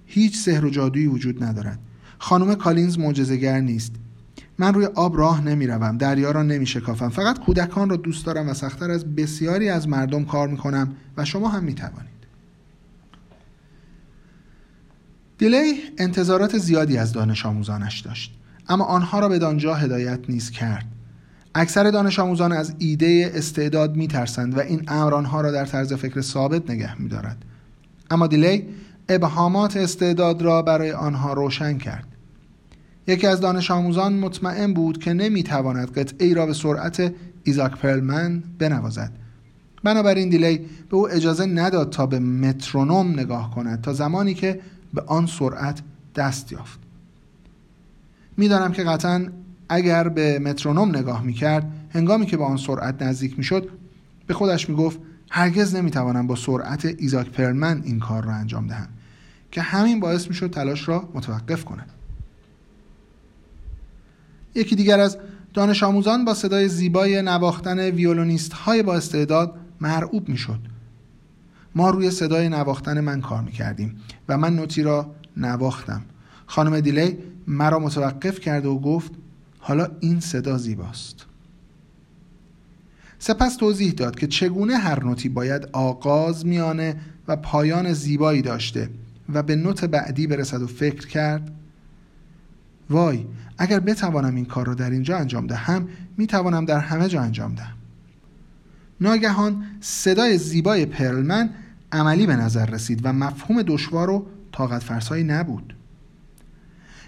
هیچ 0.05 0.37
سحر 0.37 0.65
و 0.65 0.69
جادویی 0.69 1.07
وجود 1.07 1.43
ندارد. 1.43 1.79
خانم 2.19 2.55
کالینز 2.55 2.99
معجزه‌گر 2.99 3.59
نیست. 3.59 3.95
من 4.57 4.73
روی 4.73 4.85
آب 4.85 5.17
راه 5.17 5.43
نمی 5.43 5.67
روم 5.67 5.97
دریا 5.97 6.31
را 6.31 6.43
نمی 6.43 6.65
شکافم 6.65 7.09
فقط 7.09 7.39
کودکان 7.39 7.89
را 7.89 7.95
دوست 7.95 8.25
دارم 8.25 8.49
و 8.49 8.53
سختتر 8.53 8.91
از 8.91 9.15
بسیاری 9.15 9.69
از 9.69 9.87
مردم 9.87 10.25
کار 10.25 10.47
می 10.47 10.57
کنم 10.57 10.95
و 11.17 11.25
شما 11.25 11.49
هم 11.49 11.63
می 11.63 11.73
توانید 11.73 12.20
دیلی 15.41 15.73
انتظارات 15.97 16.57
زیادی 16.57 16.97
از 16.97 17.13
دانش 17.13 17.45
آموزانش 17.45 17.99
داشت 17.99 18.33
اما 18.69 18.85
آنها 18.85 19.19
را 19.19 19.29
به 19.29 19.39
دانجا 19.39 19.75
هدایت 19.75 20.19
نیز 20.29 20.51
کرد. 20.51 20.85
اکثر 21.55 21.91
دانش 21.91 22.19
آموزان 22.19 22.51
از 22.51 22.73
ایده 22.77 23.31
استعداد 23.35 23.95
می 23.95 24.07
ترسند 24.07 24.57
و 24.57 24.59
این 24.59 24.83
امر 24.87 25.13
آنها 25.13 25.41
را 25.41 25.51
در 25.51 25.65
طرز 25.65 25.93
فکر 25.93 26.21
ثابت 26.21 26.69
نگه 26.69 27.01
می 27.01 27.09
دارد. 27.09 27.37
اما 28.11 28.27
دیلی 28.27 28.65
ابهامات 29.09 29.77
استعداد 29.77 30.41
را 30.41 30.61
برای 30.61 30.91
آنها 30.91 31.33
روشن 31.33 31.77
کرد. 31.77 32.07
یکی 33.07 33.27
از 33.27 33.39
دانش 33.39 33.71
آموزان 33.71 34.13
مطمئن 34.13 34.73
بود 34.73 34.97
که 34.97 35.13
نمی 35.13 35.43
تواند 35.43 35.91
قطعه 35.91 36.33
را 36.33 36.45
به 36.45 36.53
سرعت 36.53 37.13
ایزاک 37.43 37.71
پرلمن 37.71 38.43
بنوازد. 38.59 39.11
بنابراین 39.83 40.29
دیلی 40.29 40.57
به 40.89 40.97
او 40.97 41.09
اجازه 41.09 41.45
نداد 41.45 41.89
تا 41.89 42.05
به 42.05 42.19
مترونوم 42.19 43.11
نگاه 43.11 43.51
کند 43.55 43.81
تا 43.81 43.93
زمانی 43.93 44.33
که 44.33 44.59
به 44.93 45.01
آن 45.01 45.25
سرعت 45.25 45.81
دست 46.15 46.51
یافت. 46.51 46.79
می‌دانم 48.37 48.71
که 48.71 48.83
قطعا 48.83 49.29
اگر 49.69 50.09
به 50.09 50.39
مترونوم 50.39 50.89
نگاه 50.89 51.23
می‌کرد 51.23 51.71
هنگامی 51.89 52.25
که 52.25 52.37
به 52.37 52.43
آن 52.43 52.57
سرعت 52.57 53.01
نزدیک 53.01 53.37
می‌شد 53.37 53.69
به 54.27 54.33
خودش 54.33 54.69
می‌گفت 54.69 54.99
هرگز 55.29 55.75
نمی‌توانم 55.75 56.27
با 56.27 56.35
سرعت 56.35 56.85
ایزاک 56.85 57.29
پرلمن 57.29 57.81
این 57.83 57.99
کار 57.99 58.23
را 58.23 58.33
انجام 58.33 58.67
دهم 58.67 58.87
که 59.51 59.61
همین 59.61 59.99
باعث 59.99 60.27
می‌شد 60.27 60.49
تلاش 60.49 60.87
را 60.87 61.09
متوقف 61.13 61.65
کند. 61.65 61.89
یکی 64.55 64.75
دیگر 64.75 64.99
از 64.99 65.17
دانش 65.53 65.83
آموزان 65.83 66.25
با 66.25 66.33
صدای 66.33 66.69
زیبای 66.69 67.21
نواختن 67.21 67.79
ویولونیست 67.79 68.53
های 68.53 68.83
با 68.83 68.95
استعداد 68.95 69.55
مرعوب 69.81 70.29
می‌شد. 70.29 70.59
ما 71.75 71.89
روی 71.89 72.11
صدای 72.11 72.49
نواختن 72.49 72.99
من 72.99 73.21
کار 73.21 73.41
می‌کردیم 73.41 73.95
و 74.29 74.37
من 74.37 74.55
نوتی 74.55 74.83
را 74.83 75.15
نواختم. 75.37 76.01
خانم 76.45 76.79
دیلی 76.79 77.17
مرا 77.47 77.79
متوقف 77.79 78.39
کرد 78.39 78.65
و 78.65 78.79
گفت 78.79 79.11
حالا 79.59 79.87
این 79.99 80.19
صدا 80.19 80.57
زیباست. 80.57 81.25
سپس 83.19 83.55
توضیح 83.55 83.91
داد 83.91 84.15
که 84.15 84.27
چگونه 84.27 84.77
هر 84.77 85.03
نوتی 85.03 85.29
باید 85.29 85.67
آغاز 85.71 86.45
میانه 86.45 86.95
و 87.27 87.35
پایان 87.35 87.93
زیبایی 87.93 88.41
داشته 88.41 88.89
و 89.33 89.43
به 89.43 89.55
نوت 89.55 89.85
بعدی 89.85 90.27
برسد 90.27 90.61
و 90.61 90.67
فکر 90.67 91.07
کرد 91.07 91.51
وای 92.89 93.25
اگر 93.57 93.79
بتوانم 93.79 94.35
این 94.35 94.45
کار 94.45 94.67
را 94.67 94.73
در 94.73 94.89
اینجا 94.89 95.17
انجام 95.17 95.47
دهم 95.47 95.87
می‌توانم 96.17 96.65
در 96.65 96.79
همه 96.79 97.07
جا 97.07 97.21
انجام 97.21 97.55
دهم. 97.55 97.80
ناگهان 99.01 99.63
صدای 99.81 100.37
زیبای 100.37 100.85
پرلمن 100.85 101.49
عملی 101.91 102.27
به 102.27 102.35
نظر 102.35 102.65
رسید 102.65 102.99
و 103.03 103.13
مفهوم 103.13 103.61
دشوار 103.61 104.09
و 104.09 104.25
طاقت 104.51 104.83
فرسایی 104.83 105.23
نبود 105.23 105.75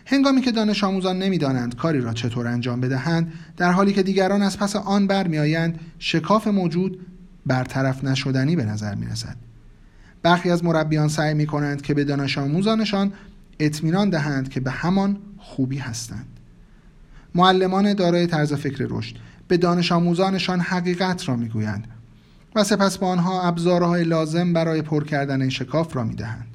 هنگامی 0.05 0.41
که 0.41 0.51
دانش 0.51 0.83
آموزان 0.83 1.19
نمی‌دانند 1.19 1.75
کاری 1.75 2.01
را 2.01 2.13
چطور 2.13 2.47
انجام 2.47 2.81
بدهند 2.81 3.33
در 3.57 3.71
حالی 3.71 3.93
که 3.93 4.03
دیگران 4.03 4.41
از 4.41 4.57
پس 4.57 4.75
آن 4.75 5.07
برمیآیند 5.07 5.79
شکاف 6.00 6.47
موجود 6.47 7.05
برطرف 7.45 8.03
نشدنی 8.03 8.55
به 8.55 8.65
نظر 8.65 8.95
می 8.95 9.05
رسد. 9.05 9.35
برخی 10.23 10.50
از 10.50 10.63
مربیان 10.63 11.07
سعی 11.07 11.33
می 11.33 11.45
کنند 11.45 11.81
که 11.81 11.93
به 11.93 12.03
دانش 12.03 12.38
آموزانشان 12.38 13.13
اطمینان 13.59 14.09
دهند 14.09 14.50
که 14.50 14.59
به 14.59 14.71
همان 14.71 15.17
خوبی 15.38 15.77
هستند 15.77 16.33
معلمان 17.36 17.94
دارای 17.94 18.28
طرز 18.28 18.54
فکر 18.54 18.88
رشد 18.90 19.16
به 19.48 19.58
دانش 19.58 19.92
آموزانشان 19.92 20.60
حقیقت 20.60 21.30
را 21.30 21.36
می‌گویند 21.36 21.88
و 22.56 22.63
سپس 22.63 22.98
با 22.98 23.08
آنها 23.08 23.42
ابزارهای 23.42 24.04
لازم 24.04 24.54
برای 24.54 24.82
پر 24.82 25.04
کردن 25.04 25.42
این 25.42 25.50
شکاف 25.50 25.96
را 25.96 26.04
می‌دهند. 26.04 26.48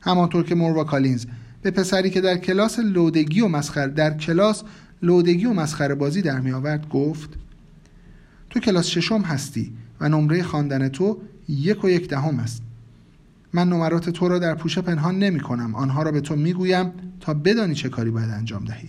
همانطور 0.00 0.44
که 0.44 0.54
موروا 0.54 0.84
کالینز 0.84 1.26
به 1.62 1.70
پسری 1.70 2.10
که 2.10 2.20
در 2.20 2.36
کلاس 2.36 2.78
لودگی 2.78 3.40
و 3.40 3.48
مسخر 3.48 3.86
در 3.86 4.16
کلاس 4.16 4.62
لودگی 5.02 5.44
و 5.44 5.52
مسخره 5.52 5.94
بازی 5.94 6.22
در 6.22 6.40
می 6.40 6.52
آورد 6.52 6.88
گفت 6.88 7.30
تو 8.50 8.60
کلاس 8.60 8.86
ششم 8.86 9.20
هستی 9.20 9.72
و 10.00 10.08
نمره 10.08 10.42
خواندن 10.42 10.88
تو 10.88 11.18
یک 11.48 11.84
و 11.84 11.88
یک 11.88 12.08
دهم 12.08 12.38
است. 12.38 12.62
من 13.52 13.68
نمرات 13.68 14.10
تو 14.10 14.28
را 14.28 14.38
در 14.38 14.54
پوشه 14.54 14.80
پنهان 14.80 15.18
نمی 15.18 15.40
کنم 15.40 15.74
آنها 15.74 16.02
را 16.02 16.12
به 16.12 16.20
تو 16.20 16.36
می 16.36 16.52
گویم 16.52 16.92
تا 17.20 17.34
بدانی 17.34 17.74
چه 17.74 17.88
کاری 17.88 18.10
باید 18.10 18.30
انجام 18.30 18.64
دهی. 18.64 18.88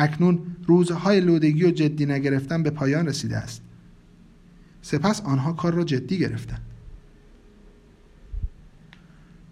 اکنون 0.00 0.38
روزهای 0.66 1.20
لودگی 1.20 1.64
و 1.64 1.70
جدی 1.70 2.06
نگرفتن 2.06 2.62
به 2.62 2.70
پایان 2.70 3.06
رسیده 3.06 3.36
است 3.36 3.62
سپس 4.82 5.20
آنها 5.20 5.52
کار 5.52 5.74
را 5.74 5.84
جدی 5.84 6.18
گرفتند 6.18 6.62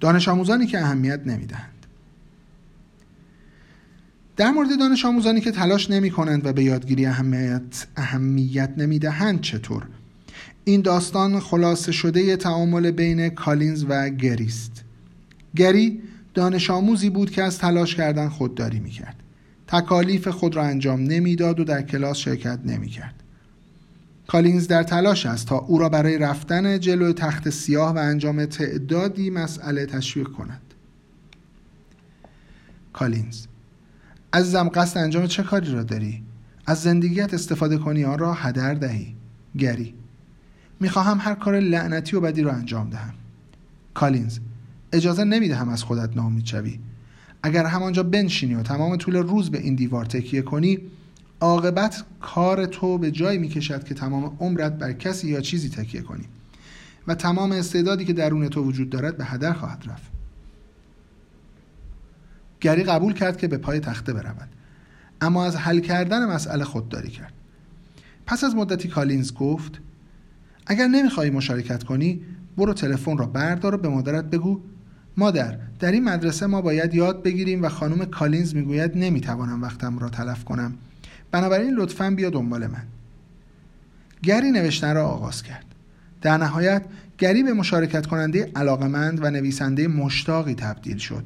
دانش 0.00 0.28
آموزانی 0.28 0.66
که 0.66 0.78
اهمیت 0.78 1.26
نمی‌دهند 1.26 1.78
در 4.36 4.50
مورد 4.50 4.78
دانش 4.78 5.04
آموزانی 5.04 5.40
که 5.40 5.50
تلاش 5.50 5.90
نمی 5.90 6.10
کنند 6.10 6.46
و 6.46 6.52
به 6.52 6.64
یادگیری 6.64 7.06
اهمیت, 7.06 7.86
اهمیت 7.96 8.70
نمی 8.76 8.98
دهند 8.98 9.40
چطور؟ 9.40 9.86
این 10.64 10.80
داستان 10.80 11.40
خلاصه 11.40 11.92
شده 11.92 12.36
تعامل 12.36 12.90
بین 12.90 13.28
کالینز 13.28 13.84
و 13.88 14.08
گری 14.08 14.44
است. 14.46 14.84
گری 15.56 16.02
دانش 16.34 16.70
آموزی 16.70 17.10
بود 17.10 17.30
که 17.30 17.42
از 17.42 17.58
تلاش 17.58 17.94
کردن 17.94 18.28
خودداری 18.28 18.80
می 18.80 18.90
کرد. 18.90 19.16
تکالیف 19.68 20.28
خود 20.28 20.56
را 20.56 20.62
انجام 20.62 21.00
نمی‌داد 21.00 21.60
و 21.60 21.64
در 21.64 21.82
کلاس 21.82 22.16
شرکت 22.16 22.58
نمی 22.64 22.88
کرد. 22.88 23.14
کالینز 24.26 24.66
در 24.66 24.82
تلاش 24.82 25.26
است 25.26 25.46
تا 25.46 25.56
او 25.56 25.78
را 25.78 25.88
برای 25.88 26.18
رفتن 26.18 26.80
جلو 26.80 27.12
تخت 27.12 27.50
سیاه 27.50 27.94
و 27.94 27.98
انجام 27.98 28.44
تعدادی 28.44 29.30
مسئله 29.30 29.86
تشویق 29.86 30.28
کند. 30.28 30.60
کالینز 32.92 33.46
عزیزم 34.32 34.70
قصد 34.74 34.98
انجام 34.98 35.26
چه 35.26 35.42
کاری 35.42 35.72
را 35.72 35.82
داری؟ 35.82 36.22
از 36.66 36.82
زندگیت 36.82 37.34
استفاده 37.34 37.78
کنی 37.78 38.04
آن 38.04 38.18
را 38.18 38.34
هدر 38.34 38.74
دهی 38.74 39.16
گری 39.58 39.94
می‌خواهم 40.80 41.18
هر 41.20 41.34
کار 41.34 41.60
لعنتی 41.60 42.16
و 42.16 42.20
بدی 42.20 42.42
را 42.42 42.52
انجام 42.52 42.90
دهم 42.90 43.14
کالینز 43.94 44.38
اجازه 44.92 45.24
نمی‌دهم 45.24 45.68
از 45.68 45.82
خودت 45.82 46.16
ناامید 46.16 46.46
شوی 46.46 46.78
اگر 47.42 47.66
همانجا 47.66 48.02
بنشینی 48.02 48.54
و 48.54 48.62
تمام 48.62 48.96
طول 48.96 49.16
روز 49.16 49.50
به 49.50 49.58
این 49.58 49.74
دیوار 49.74 50.04
تکیه 50.04 50.42
کنی 50.42 50.78
عاقبت 51.40 52.04
کار 52.20 52.66
تو 52.66 52.98
به 52.98 53.10
جایی 53.10 53.38
می‌کشد 53.38 53.84
که 53.84 53.94
تمام 53.94 54.36
عمرت 54.40 54.78
بر 54.78 54.92
کسی 54.92 55.28
یا 55.28 55.40
چیزی 55.40 55.68
تکیه 55.68 56.02
کنی 56.02 56.24
و 57.06 57.14
تمام 57.14 57.52
استعدادی 57.52 58.04
که 58.04 58.12
درون 58.12 58.48
تو 58.48 58.62
وجود 58.62 58.90
دارد 58.90 59.16
به 59.16 59.24
هدر 59.24 59.52
خواهد 59.52 59.84
رفت. 59.86 60.12
گری 62.60 62.84
قبول 62.84 63.12
کرد 63.12 63.36
که 63.36 63.48
به 63.48 63.58
پای 63.58 63.80
تخته 63.80 64.12
برود. 64.12 64.48
اما 65.20 65.44
از 65.44 65.56
حل 65.56 65.80
کردن 65.80 66.26
مسئله 66.26 66.64
خودداری 66.64 67.10
کرد. 67.10 67.32
پس 68.26 68.44
از 68.44 68.54
مدتی 68.54 68.88
کالینز 68.88 69.34
گفت 69.34 69.80
اگر 70.66 70.86
نمی‌خوای 70.86 71.30
مشارکت 71.30 71.84
کنی 71.84 72.20
برو 72.56 72.74
تلفن 72.74 73.18
را 73.18 73.26
بردار 73.26 73.74
و 73.74 73.78
به 73.78 73.88
مادرت 73.88 74.24
بگو 74.24 74.60
مادر 75.18 75.58
در 75.80 75.92
این 75.92 76.04
مدرسه 76.04 76.46
ما 76.46 76.62
باید 76.62 76.94
یاد 76.94 77.22
بگیریم 77.22 77.62
و 77.62 77.68
خانم 77.68 78.04
کالینز 78.04 78.54
می‌گوید 78.54 78.92
نمی‌توانم 78.94 79.62
وقتم 79.62 79.98
را 79.98 80.08
تلف 80.08 80.44
کنم. 80.44 80.74
بنابراین 81.30 81.74
لطفا 81.74 82.10
بیا 82.10 82.30
دنبال 82.30 82.66
من. 82.66 82.82
گری 84.22 84.50
نوشتن 84.50 84.94
را 84.94 85.06
آغاز 85.08 85.42
کرد. 85.42 85.64
در 86.22 86.36
نهایت 86.36 86.82
گری 87.18 87.42
به 87.42 87.52
مشارکت 87.52 88.06
کننده 88.06 88.50
علاقمند 88.56 89.24
و 89.24 89.30
نویسنده 89.30 89.88
مشتاقی 89.88 90.54
تبدیل 90.54 90.96
شد. 90.96 91.24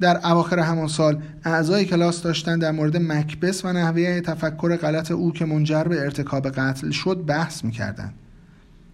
در 0.00 0.16
اواخر 0.16 0.58
همان 0.58 0.88
سال 0.88 1.22
اعضای 1.44 1.84
کلاس 1.84 2.22
داشتند 2.22 2.62
در 2.62 2.70
مورد 2.70 2.96
مکبس 2.96 3.64
و 3.64 3.72
نحوه 3.72 4.20
تفکر 4.20 4.76
غلط 4.76 5.10
او 5.10 5.32
که 5.32 5.44
منجر 5.44 5.84
به 5.84 6.00
ارتکاب 6.00 6.50
قتل 6.50 6.90
شد 6.90 7.24
بحث 7.26 7.64
می‌کردند. 7.64 8.14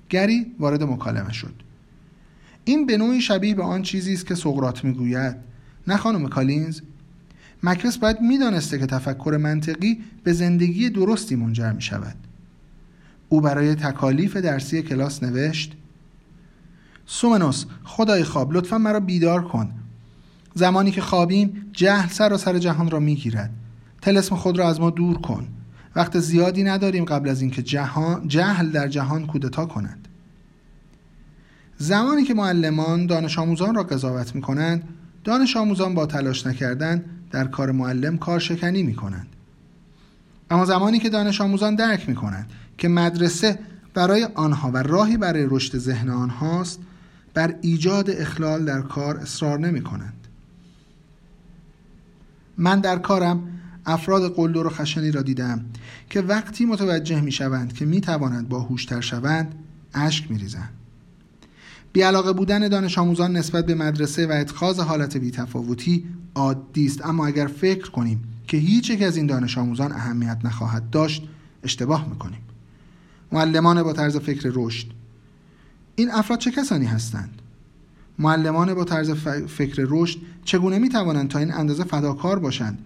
گری 0.08 0.54
وارد 0.58 0.82
مکالمه 0.82 1.32
شد. 1.32 1.54
این 2.64 2.86
به 2.86 2.96
نوعی 2.96 3.20
شبیه 3.20 3.54
به 3.54 3.62
آن 3.62 3.82
چیزی 3.82 4.12
است 4.12 4.26
که 4.26 4.34
سقراط 4.34 4.84
می‌گوید. 4.84 5.36
نه 5.86 5.96
خانم 5.96 6.28
کالینز؟ 6.28 6.80
مکبس 7.62 7.98
باید 7.98 8.20
می‌دانسته 8.20 8.78
که 8.78 8.86
تفکر 8.86 9.38
منطقی 9.40 10.00
به 10.24 10.32
زندگی 10.32 10.90
درستی 10.90 11.36
منجر 11.36 11.72
می 11.72 11.82
شود 11.82 12.16
او 13.28 13.40
برای 13.40 13.74
تکالیف 13.74 14.36
درسی 14.36 14.82
کلاس 14.82 15.22
نوشت 15.22 15.72
سومنوس 17.06 17.64
خدای 17.84 18.24
خواب 18.24 18.52
لطفا 18.52 18.78
مرا 18.78 19.00
بیدار 19.00 19.44
کن. 19.44 19.70
زمانی 20.54 20.90
که 20.90 21.00
خوابیم 21.00 21.66
جهل 21.72 22.08
سر 22.08 22.32
و 22.32 22.36
سر 22.36 22.58
جهان 22.58 22.90
را 22.90 23.00
می‌گیرد. 23.00 23.50
تلسم 24.02 24.36
خود 24.36 24.58
را 24.58 24.68
از 24.68 24.80
ما 24.80 24.90
دور 24.90 25.18
کن. 25.18 25.48
وقت 25.96 26.18
زیادی 26.18 26.62
نداریم 26.62 27.04
قبل 27.04 27.28
از 27.28 27.40
اینکه 27.40 27.62
جهان 27.62 28.28
جهل 28.28 28.70
در 28.70 28.88
جهان 28.88 29.26
کودتا 29.26 29.66
کند. 29.66 30.08
زمانی 31.82 32.24
که 32.24 32.34
معلمان 32.34 33.06
دانش 33.06 33.38
آموزان 33.38 33.74
را 33.74 33.82
قضاوت 33.82 34.34
می 34.34 34.40
کنند 34.40 34.88
دانش 35.24 35.56
آموزان 35.56 35.94
با 35.94 36.06
تلاش 36.06 36.46
نکردن 36.46 37.04
در 37.30 37.44
کار 37.44 37.72
معلم 37.72 38.18
کار 38.18 38.38
شکنی 38.38 38.82
می 38.82 38.94
کنند 38.94 39.26
اما 40.50 40.64
زمانی 40.64 40.98
که 40.98 41.08
دانش 41.08 41.40
آموزان 41.40 41.74
درک 41.74 42.08
می 42.08 42.14
کنند 42.14 42.50
که 42.78 42.88
مدرسه 42.88 43.58
برای 43.94 44.28
آنها 44.34 44.70
و 44.70 44.76
راهی 44.76 45.16
برای 45.16 45.46
رشد 45.50 45.78
ذهن 45.78 46.10
آنهاست 46.10 46.80
بر 47.34 47.54
ایجاد 47.60 48.10
اخلال 48.10 48.64
در 48.64 48.80
کار 48.80 49.16
اصرار 49.16 49.58
نمی 49.58 49.82
کنند 49.82 50.26
من 52.58 52.80
در 52.80 52.98
کارم 52.98 53.48
افراد 53.86 54.34
قلدر 54.34 54.66
و 54.66 54.70
خشنی 54.70 55.10
را 55.10 55.22
دیدم 55.22 55.64
که 56.10 56.20
وقتی 56.20 56.64
متوجه 56.64 57.20
می 57.20 57.32
شوند 57.32 57.72
که 57.72 57.84
می 57.84 58.00
توانند 58.00 58.48
با 58.48 58.60
هوشتر 58.60 59.00
شوند 59.00 59.54
اشک 59.94 60.30
می 60.30 60.38
ریزند 60.38 60.81
بیعلاقه 61.92 62.32
بودن 62.32 62.68
دانش 62.68 62.98
آموزان 62.98 63.36
نسبت 63.36 63.66
به 63.66 63.74
مدرسه 63.74 64.26
و 64.26 64.32
اتخاذ 64.32 64.80
حالت 64.80 65.16
بیتفاوتی 65.16 66.04
عادی 66.34 66.86
است. 66.86 67.06
اما 67.06 67.26
اگر 67.26 67.46
فکر 67.46 67.90
کنیم 67.90 68.22
که 68.46 68.56
هیچ 68.56 68.90
یک 68.90 69.02
از 69.02 69.16
این 69.16 69.26
دانش 69.26 69.58
آموزان 69.58 69.92
اهمیت 69.92 70.38
نخواهد 70.44 70.90
داشت 70.90 71.28
اشتباه 71.62 72.08
می‌کنیم. 72.08 72.40
معلمان 73.32 73.82
با 73.82 73.92
طرز 73.92 74.16
فکر 74.16 74.50
رشد. 74.54 74.86
این 75.96 76.10
افراد 76.10 76.38
چه 76.38 76.50
کسانی 76.50 76.86
هستند؟ 76.86 77.42
معلمان 78.18 78.74
با 78.74 78.84
طرز 78.84 79.10
فکر 79.46 79.86
رشد 79.88 80.18
چگونه 80.44 80.78
می 80.78 80.88
توانند 80.88 81.28
تا 81.28 81.38
این 81.38 81.52
اندازه 81.52 81.84
فداکار 81.84 82.38
باشند 82.38 82.78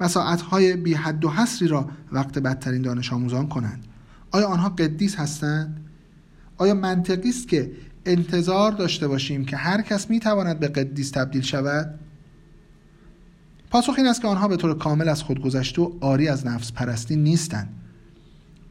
و 0.00 0.08
ساعتهای 0.08 0.76
بی 0.76 0.94
حد 0.94 1.24
و 1.24 1.30
حصری 1.30 1.68
را 1.68 1.88
وقت 2.12 2.38
بدترین 2.38 2.82
دانش 2.82 3.12
آموزان 3.12 3.48
کنند؟ 3.48 3.84
آیا 4.30 4.46
آنها 4.46 4.68
قدیس 4.68 5.16
هستند؟ 5.16 5.84
آیا 6.56 6.74
منطقی 6.74 7.28
است 7.28 7.48
که 7.48 7.72
انتظار 8.08 8.72
داشته 8.72 9.08
باشیم 9.08 9.44
که 9.44 9.56
هر 9.56 9.82
کس 9.82 10.10
می 10.10 10.20
تواند 10.20 10.58
به 10.58 10.68
قدیس 10.68 11.10
تبدیل 11.10 11.42
شود؟ 11.42 11.98
پاسخ 13.70 13.94
این 13.98 14.06
است 14.06 14.22
که 14.22 14.28
آنها 14.28 14.48
به 14.48 14.56
طور 14.56 14.78
کامل 14.78 15.08
از 15.08 15.22
خود 15.22 15.42
گذشته 15.42 15.82
و 15.82 15.92
آری 16.00 16.28
از 16.28 16.46
نفس 16.46 16.72
پرستی 16.72 17.16
نیستند. 17.16 17.68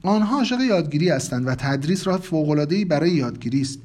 آنها 0.04 0.38
عاشق 0.38 0.62
یادگیری 0.62 1.10
هستند 1.10 1.48
و 1.48 1.56
تدریس 1.56 2.08
راه 2.08 2.22
فوق‌العاده‌ای 2.22 2.86
برای 2.86 3.12
یادگیری 3.12 3.62
است. 3.62 3.80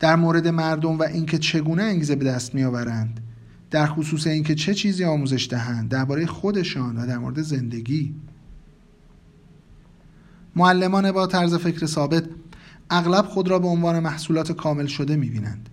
در 0.00 0.16
مورد 0.16 0.48
مردم 0.48 0.98
و 0.98 1.02
اینکه 1.02 1.38
چگونه 1.38 1.82
انگیزه 1.82 2.16
به 2.16 2.24
دست 2.24 2.54
میآورند 2.54 3.20
در 3.70 3.86
خصوص 3.86 4.26
اینکه 4.26 4.54
چه 4.54 4.74
چیزی 4.74 5.04
آموزش 5.04 5.48
دهند 5.50 5.88
درباره 5.88 6.26
خودشان 6.26 6.96
و 6.96 7.06
در 7.06 7.18
مورد 7.18 7.42
زندگی. 7.42 8.14
معلمان 10.56 11.12
با 11.12 11.26
طرز 11.26 11.54
فکر 11.54 11.86
ثابت 11.86 12.24
اغلب 12.90 13.24
خود 13.24 13.48
را 13.48 13.58
به 13.58 13.68
عنوان 13.68 13.98
محصولات 13.98 14.52
کامل 14.52 14.86
شده 14.86 15.16
می‌بینند. 15.16 15.68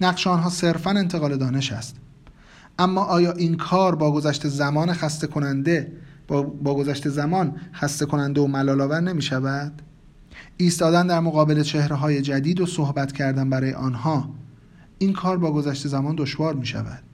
نقش 0.00 0.26
آنها 0.26 0.50
صرفا 0.50 0.90
انتقال 0.90 1.36
دانش 1.36 1.72
است. 1.72 1.96
اما 2.78 3.04
آیا 3.04 3.32
این 3.32 3.56
کار 3.56 3.94
با 3.94 4.12
گذشت 4.12 4.48
زمان 4.48 4.92
خسته 4.92 5.26
کننده 5.26 5.92
با, 6.28 6.42
با 6.42 6.74
گذشت 6.74 7.08
زمان 7.08 7.60
خسته 7.74 8.06
کننده 8.06 8.40
و 8.40 8.46
ملال 8.46 9.00
نمی 9.00 9.22
شود؟ 9.22 9.82
ایستادن 10.56 11.06
در 11.06 11.20
مقابل 11.20 11.62
چهره 11.62 11.96
های 11.96 12.22
جدید 12.22 12.60
و 12.60 12.66
صحبت 12.66 13.12
کردن 13.12 13.50
برای 13.50 13.72
آنها 13.72 14.30
این 14.98 15.12
کار 15.12 15.38
با 15.38 15.52
گذشت 15.52 15.88
زمان 15.88 16.14
دشوار 16.18 16.54
می 16.54 16.66
شود 16.66 17.04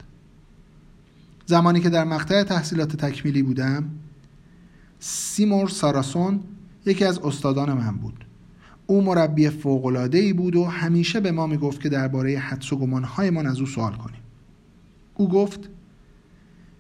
زمانی 1.47 1.81
که 1.81 1.91
در 1.91 2.05
مقطع 2.05 2.43
تحصیلات 2.43 2.97
تکمیلی 2.97 3.43
بودم 3.43 3.91
سیمور 4.99 5.69
ساراسون 5.69 6.41
یکی 6.87 7.05
از 7.05 7.19
استادان 7.19 7.73
من 7.73 7.97
بود. 7.97 8.25
او 8.87 9.03
مربی 9.03 9.51
ای 10.13 10.33
بود 10.33 10.57
و 10.57 10.65
همیشه 10.65 11.21
به 11.21 11.33
ما 11.33 11.47
می‌گفت 11.47 11.81
که 11.81 11.89
درباره 11.89 12.39
حدس 12.39 12.73
و 12.73 12.77
گمانهایمان 12.77 13.47
از 13.47 13.61
او 13.61 13.67
سوال 13.67 13.93
کنیم. 13.93 14.21
او 15.15 15.29
گفت 15.29 15.61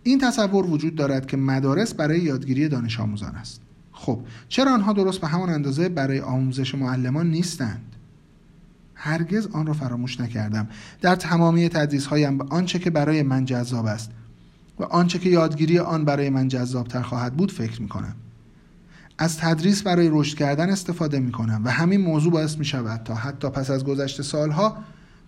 این 0.02 0.18
تصور 0.18 0.66
وجود 0.66 0.94
دارد 0.94 1.26
که 1.26 1.36
مدارس 1.36 1.94
برای 1.94 2.20
یادگیری 2.20 2.68
دانش 2.68 3.00
آموزان 3.00 3.34
است. 3.34 3.60
خب 3.92 4.20
چرا 4.48 4.72
آنها 4.72 4.92
درست 4.92 5.20
به 5.20 5.26
همان 5.26 5.50
اندازه 5.50 5.88
برای 5.88 6.20
آموزش 6.20 6.74
معلمان 6.74 7.30
نیستند؟ 7.30 7.96
هرگز 8.94 9.46
آن 9.46 9.66
را 9.66 9.72
فراموش 9.72 10.20
نکردم. 10.20 10.68
در 11.00 11.16
تمامی 11.16 11.68
تدریس 11.68 12.06
هایم 12.06 12.38
به 12.38 12.44
آنچه 12.50 12.78
که 12.78 12.90
برای 12.90 13.22
من 13.22 13.44
جذاب 13.44 13.86
است 13.86 14.10
و 14.78 14.84
آنچه 14.84 15.18
که 15.18 15.30
یادگیری 15.30 15.78
آن 15.78 16.04
برای 16.04 16.30
من 16.30 16.48
جذابتر 16.48 17.02
خواهد 17.02 17.34
بود 17.34 17.52
فکر 17.52 17.82
می 17.82 17.88
کنم 17.88 18.14
از 19.18 19.38
تدریس 19.38 19.82
برای 19.82 20.08
رشد 20.12 20.38
کردن 20.38 20.70
استفاده 20.70 21.18
می 21.20 21.32
کنم 21.32 21.62
و 21.64 21.70
همین 21.70 22.00
موضوع 22.00 22.32
باعث 22.32 22.58
می 22.58 22.64
شود 22.64 23.00
تا 23.04 23.14
حتی 23.14 23.50
پس 23.50 23.70
از 23.70 23.84
گذشت 23.84 24.22
سالها 24.22 24.76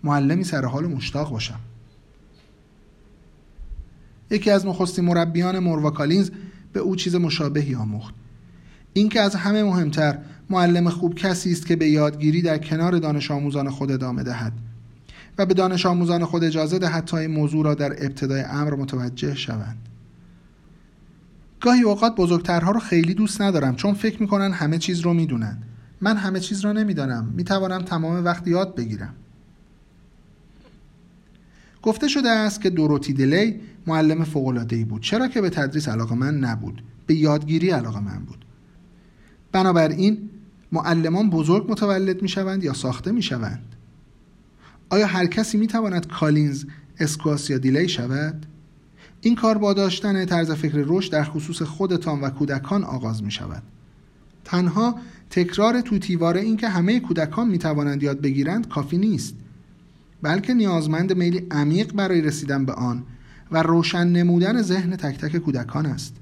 معلمی 0.03 0.43
سر 0.43 0.65
حال 0.65 0.87
مشتاق 0.87 1.31
باشم. 1.31 1.59
یکی 4.29 4.51
از 4.51 4.65
نخستین 4.65 5.05
مربیان 5.05 5.59
مورواکالینز 5.59 6.31
به 6.73 6.79
او 6.79 6.95
چیز 6.95 7.15
مشابهی 7.15 7.75
آموخت. 7.75 8.13
اینکه 8.93 9.21
از 9.21 9.35
همه 9.35 9.63
مهمتر 9.63 10.17
معلم 10.49 10.89
خوب 10.89 11.15
کسی 11.15 11.51
است 11.51 11.65
که 11.65 11.75
به 11.75 11.89
یادگیری 11.89 12.41
در 12.41 12.57
کنار 12.57 12.99
دانش 12.99 13.31
آموزان 13.31 13.69
خود 13.69 13.91
ادامه 13.91 14.23
دهد 14.23 14.53
و 15.37 15.45
به 15.45 15.53
دانش 15.53 15.85
آموزان 15.85 16.25
خود 16.25 16.43
اجازه 16.43 16.79
دهد 16.79 17.05
تا 17.05 17.17
این 17.17 17.31
موضوع 17.31 17.65
را 17.65 17.73
در 17.73 18.05
ابتدای 18.05 18.41
امر 18.41 18.75
متوجه 18.75 19.35
شوند. 19.35 19.77
گاهی 21.61 21.81
اوقات 21.81 22.15
بزرگترها 22.15 22.71
رو 22.71 22.79
خیلی 22.79 23.13
دوست 23.13 23.41
ندارم 23.41 23.75
چون 23.75 23.93
فکر 23.93 24.21
می‌کنن 24.21 24.51
همه 24.51 24.77
چیز 24.77 24.99
رو 24.99 25.13
می‌دونن. 25.13 25.57
من 26.01 26.17
همه 26.17 26.39
چیز 26.39 26.65
رو 26.65 26.73
نمی‌دانم. 26.73 27.33
می‌توانم 27.35 27.81
تمام 27.81 28.25
وقت 28.25 28.47
یاد 28.47 28.75
بگیرم. 28.75 29.13
گفته 31.81 32.07
شده 32.07 32.29
است 32.29 32.61
که 32.61 32.69
دوروتی 32.69 33.13
دلی 33.13 33.59
معلم 33.87 34.23
فوق‌العاده‌ای 34.23 34.83
بود. 34.83 35.01
چرا 35.01 35.27
که 35.27 35.41
به 35.41 35.49
تدریس 35.49 35.89
علاقه 35.89 36.15
من 36.15 36.37
نبود. 36.37 36.83
به 37.07 37.15
یادگیری 37.15 37.69
علاقه 37.69 37.99
من 37.99 38.19
بود. 38.25 38.45
بنابراین 39.51 40.29
معلمان 40.71 41.29
بزرگ 41.29 41.71
متولد 41.71 42.21
می 42.21 42.29
شوند 42.29 42.63
یا 42.63 42.73
ساخته 42.73 43.11
می 43.11 43.21
شوند 43.21 43.75
آیا 44.89 45.07
هر 45.07 45.25
کسی 45.25 45.57
می 45.57 45.67
تواند 45.67 46.07
کالینز 46.07 46.65
اسکواس 46.99 47.49
یا 47.49 47.57
دیلی 47.57 47.89
شود؟ 47.89 48.45
این 49.21 49.35
کار 49.35 49.57
با 49.57 49.73
داشتن 49.73 50.25
طرز 50.25 50.51
فکر 50.51 50.83
رشد 50.87 51.11
در 51.11 51.23
خصوص 51.23 51.61
خودتان 51.61 52.21
و 52.21 52.29
کودکان 52.29 52.83
آغاز 52.83 53.23
می 53.23 53.31
شود. 53.31 53.63
تنها 54.45 54.95
تکرار 55.29 55.81
طوطی‌وار 55.81 56.41
این 56.41 56.57
که 56.57 56.69
همه 56.69 56.99
کودکان 56.99 57.47
می 57.47 57.57
توانند 57.57 58.03
یاد 58.03 58.21
بگیرند 58.21 58.67
کافی 58.67 58.97
نیست 58.97 59.35
بلکه 60.21 60.53
نیازمند 60.53 61.17
میلی 61.17 61.47
عمیق 61.51 61.93
برای 61.93 62.21
رسیدن 62.21 62.65
به 62.65 62.73
آن 62.73 63.03
و 63.51 63.63
روشن 63.63 64.07
نمودن 64.07 64.61
ذهن 64.61 64.95
تک 64.95 65.17
تک 65.17 65.37
کودکان 65.37 65.85
است. 65.85 66.15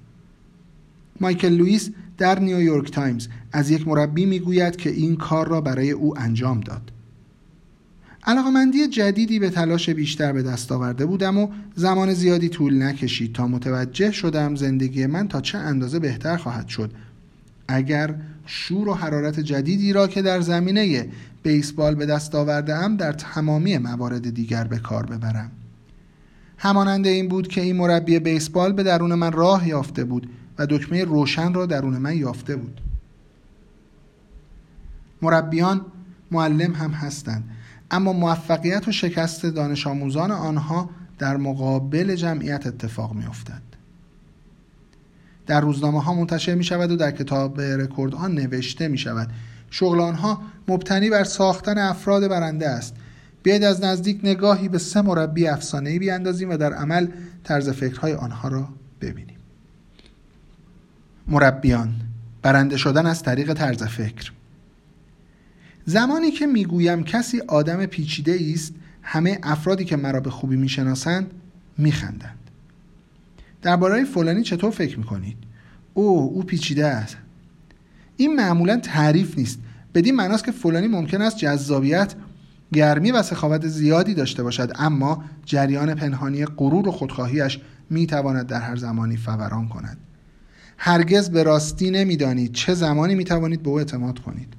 مایکل 1.21 1.53
لوئیس 1.53 1.89
در 2.17 2.39
نیویورک 2.39 2.91
تایمز 2.91 3.27
از 3.51 3.69
یک 3.71 3.87
مربی 3.87 4.25
می‌گوید 4.25 4.75
که 4.75 4.89
این 4.89 5.15
کار 5.15 5.47
را 5.47 5.61
برای 5.61 5.91
او 5.91 6.19
انجام 6.19 6.59
داد. 6.59 6.91
علاقمندی 8.27 8.87
جدیدی 8.87 9.39
به 9.39 9.49
تلاش 9.49 9.89
بیشتر 9.89 10.31
به 10.31 10.43
دست 10.43 10.71
آورده 10.71 11.05
بودم 11.05 11.37
و 11.37 11.47
زمان 11.75 12.13
زیادی 12.13 12.49
طول 12.49 12.83
نکشید 12.83 13.33
تا 13.33 13.47
متوجه 13.47 14.11
شدم 14.11 14.55
زندگی 14.55 15.05
من 15.05 15.27
تا 15.27 15.41
چه 15.41 15.57
اندازه 15.57 15.99
بهتر 15.99 16.37
خواهد 16.37 16.67
شد. 16.67 16.91
اگر 17.67 18.15
شور 18.45 18.89
و 18.89 18.93
حرارت 18.93 19.39
جدیدی 19.39 19.93
را 19.93 20.07
که 20.07 20.21
در 20.21 20.41
زمینه 20.41 21.09
بیسبال 21.43 21.95
به 21.95 22.05
دست 22.05 22.35
آورده 22.35 22.75
ام 22.75 22.97
در 22.97 23.11
تمامی 23.11 23.77
موارد 23.77 24.33
دیگر 24.33 24.63
به 24.63 24.77
کار 24.77 25.05
ببرم. 25.05 25.51
همانند 26.57 27.07
این 27.07 27.27
بود 27.27 27.47
که 27.47 27.61
این 27.61 27.75
مربی 27.75 28.19
بیسبال 28.19 28.73
به 28.73 28.83
درون 28.83 29.13
من 29.13 29.31
راه 29.31 29.67
یافته 29.67 30.03
بود 30.03 30.29
و 30.57 30.65
دکمه 30.65 31.03
روشن 31.03 31.53
را 31.53 31.65
درون 31.65 31.97
من 31.97 32.17
یافته 32.17 32.55
بود. 32.55 32.81
مربیان 35.21 35.81
معلم 36.31 36.73
هم 36.73 36.91
هستند. 36.91 37.43
اما 37.91 38.13
موفقیت 38.13 38.87
و 38.87 38.91
شکست 38.91 39.45
دانش 39.45 39.87
آموزان 39.87 40.31
آنها 40.31 40.89
در 41.19 41.37
مقابل 41.37 42.15
جمعیت 42.15 42.67
اتفاق 42.67 43.13
می 43.13 43.25
افتد. 43.25 43.61
در 45.47 45.61
روزنامه 45.61 46.03
ها 46.03 46.13
منتشر 46.13 46.55
می 46.55 46.63
شود 46.63 46.91
و 46.91 46.95
در 46.95 47.11
کتاب 47.11 47.61
رکورد 47.61 48.13
ها 48.13 48.27
نوشته 48.27 48.87
می 48.87 48.97
شود 48.97 49.29
شغل 49.69 49.99
آنها 49.99 50.41
مبتنی 50.67 51.09
بر 51.09 51.23
ساختن 51.23 51.77
افراد 51.77 52.27
برنده 52.27 52.69
است. 52.69 52.95
بیاید 53.43 53.63
از 53.63 53.83
نزدیک 53.83 54.19
نگاهی 54.23 54.69
به 54.69 54.77
سه 54.77 55.01
مربی 55.01 55.47
ای 55.73 55.99
بیاندازیم 55.99 56.49
و 56.49 56.57
در 56.57 56.73
عمل 56.73 57.07
طرز 57.43 57.69
فکرهای 57.69 58.13
آنها 58.13 58.47
را 58.47 58.69
ببینیم. 59.01 59.37
مربیان 61.27 61.93
برنده 62.41 62.77
شدن 62.77 63.05
از 63.05 63.23
طریق 63.23 63.53
طرز 63.53 63.83
فکر. 63.83 64.31
زمانی 65.85 66.31
که 66.31 66.45
می‌گویم 66.45 67.03
کسی 67.03 67.41
آدم 67.47 67.85
پیچیده 67.85 68.39
است 68.53 68.73
همه 69.01 69.39
افرادی 69.43 69.85
که 69.85 69.95
مرا 69.95 70.19
به 70.19 70.29
خوبی 70.29 70.55
می‌شناسند 70.55 71.31
میخندند. 71.77 72.39
درباره 73.61 74.03
فلانی 74.03 74.43
چطور 74.43 74.71
فکر 74.71 74.99
می‌کنید؟ 74.99 75.37
او 75.93 76.31
او 76.33 76.43
پیچیده 76.43 76.85
است. 76.85 77.17
این 78.17 78.35
معمولا 78.35 78.77
تعریف 78.77 79.37
نیست. 79.37 79.59
بدین 79.93 80.15
معناست 80.15 80.43
که 80.43 80.51
فلانی 80.51 80.87
ممکن 80.87 81.21
است 81.21 81.37
جذابیت 81.37 82.13
گرمی 82.73 83.11
و 83.11 83.23
سخاوت 83.23 83.67
زیادی 83.67 84.13
داشته 84.13 84.43
باشد 84.43 84.71
اما 84.75 85.23
جریان 85.45 85.95
پنهانی 85.95 86.45
غرور 86.45 86.87
و 86.87 86.91
خودخواهیش 86.91 87.59
می‌تواند 87.89 88.47
در 88.47 88.61
هر 88.61 88.75
زمانی 88.75 89.17
فوران 89.17 89.67
کند. 89.67 89.97
هرگز 90.77 91.29
به 91.29 91.43
راستی 91.43 91.91
نمی‌دانید 91.91 92.51
چه 92.51 92.73
زمانی 92.73 93.15
می‌توانید 93.15 93.63
به 93.63 93.69
او 93.69 93.77
اعتماد 93.77 94.19
کنید. 94.19 94.53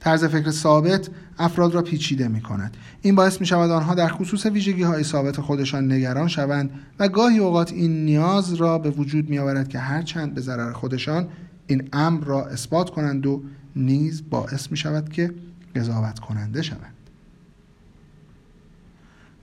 طرز 0.00 0.24
فکر 0.24 0.50
ثابت 0.50 1.08
افراد 1.38 1.74
را 1.74 1.82
پیچیده 1.82 2.28
می 2.28 2.40
کند 2.40 2.76
این 3.02 3.14
باعث 3.14 3.40
می 3.40 3.46
شود 3.46 3.70
آنها 3.70 3.94
در 3.94 4.08
خصوص 4.08 4.46
ویژگی 4.46 4.82
های 4.82 5.04
ثابت 5.04 5.40
خودشان 5.40 5.92
نگران 5.92 6.28
شوند 6.28 6.70
و 6.98 7.08
گاهی 7.08 7.38
اوقات 7.38 7.72
این 7.72 8.04
نیاز 8.04 8.54
را 8.54 8.78
به 8.78 8.90
وجود 8.90 9.30
می 9.30 9.38
آورد 9.38 9.68
که 9.68 9.78
هرچند 9.78 10.34
به 10.34 10.40
ضرر 10.40 10.72
خودشان 10.72 11.28
این 11.66 11.88
امر 11.92 12.24
را 12.24 12.46
اثبات 12.46 12.90
کنند 12.90 13.26
و 13.26 13.42
نیز 13.76 14.22
باعث 14.30 14.70
می 14.70 14.76
شود 14.76 15.08
که 15.08 15.34
قضاوت 15.76 16.18
کننده 16.18 16.62
شوند. 16.62 16.94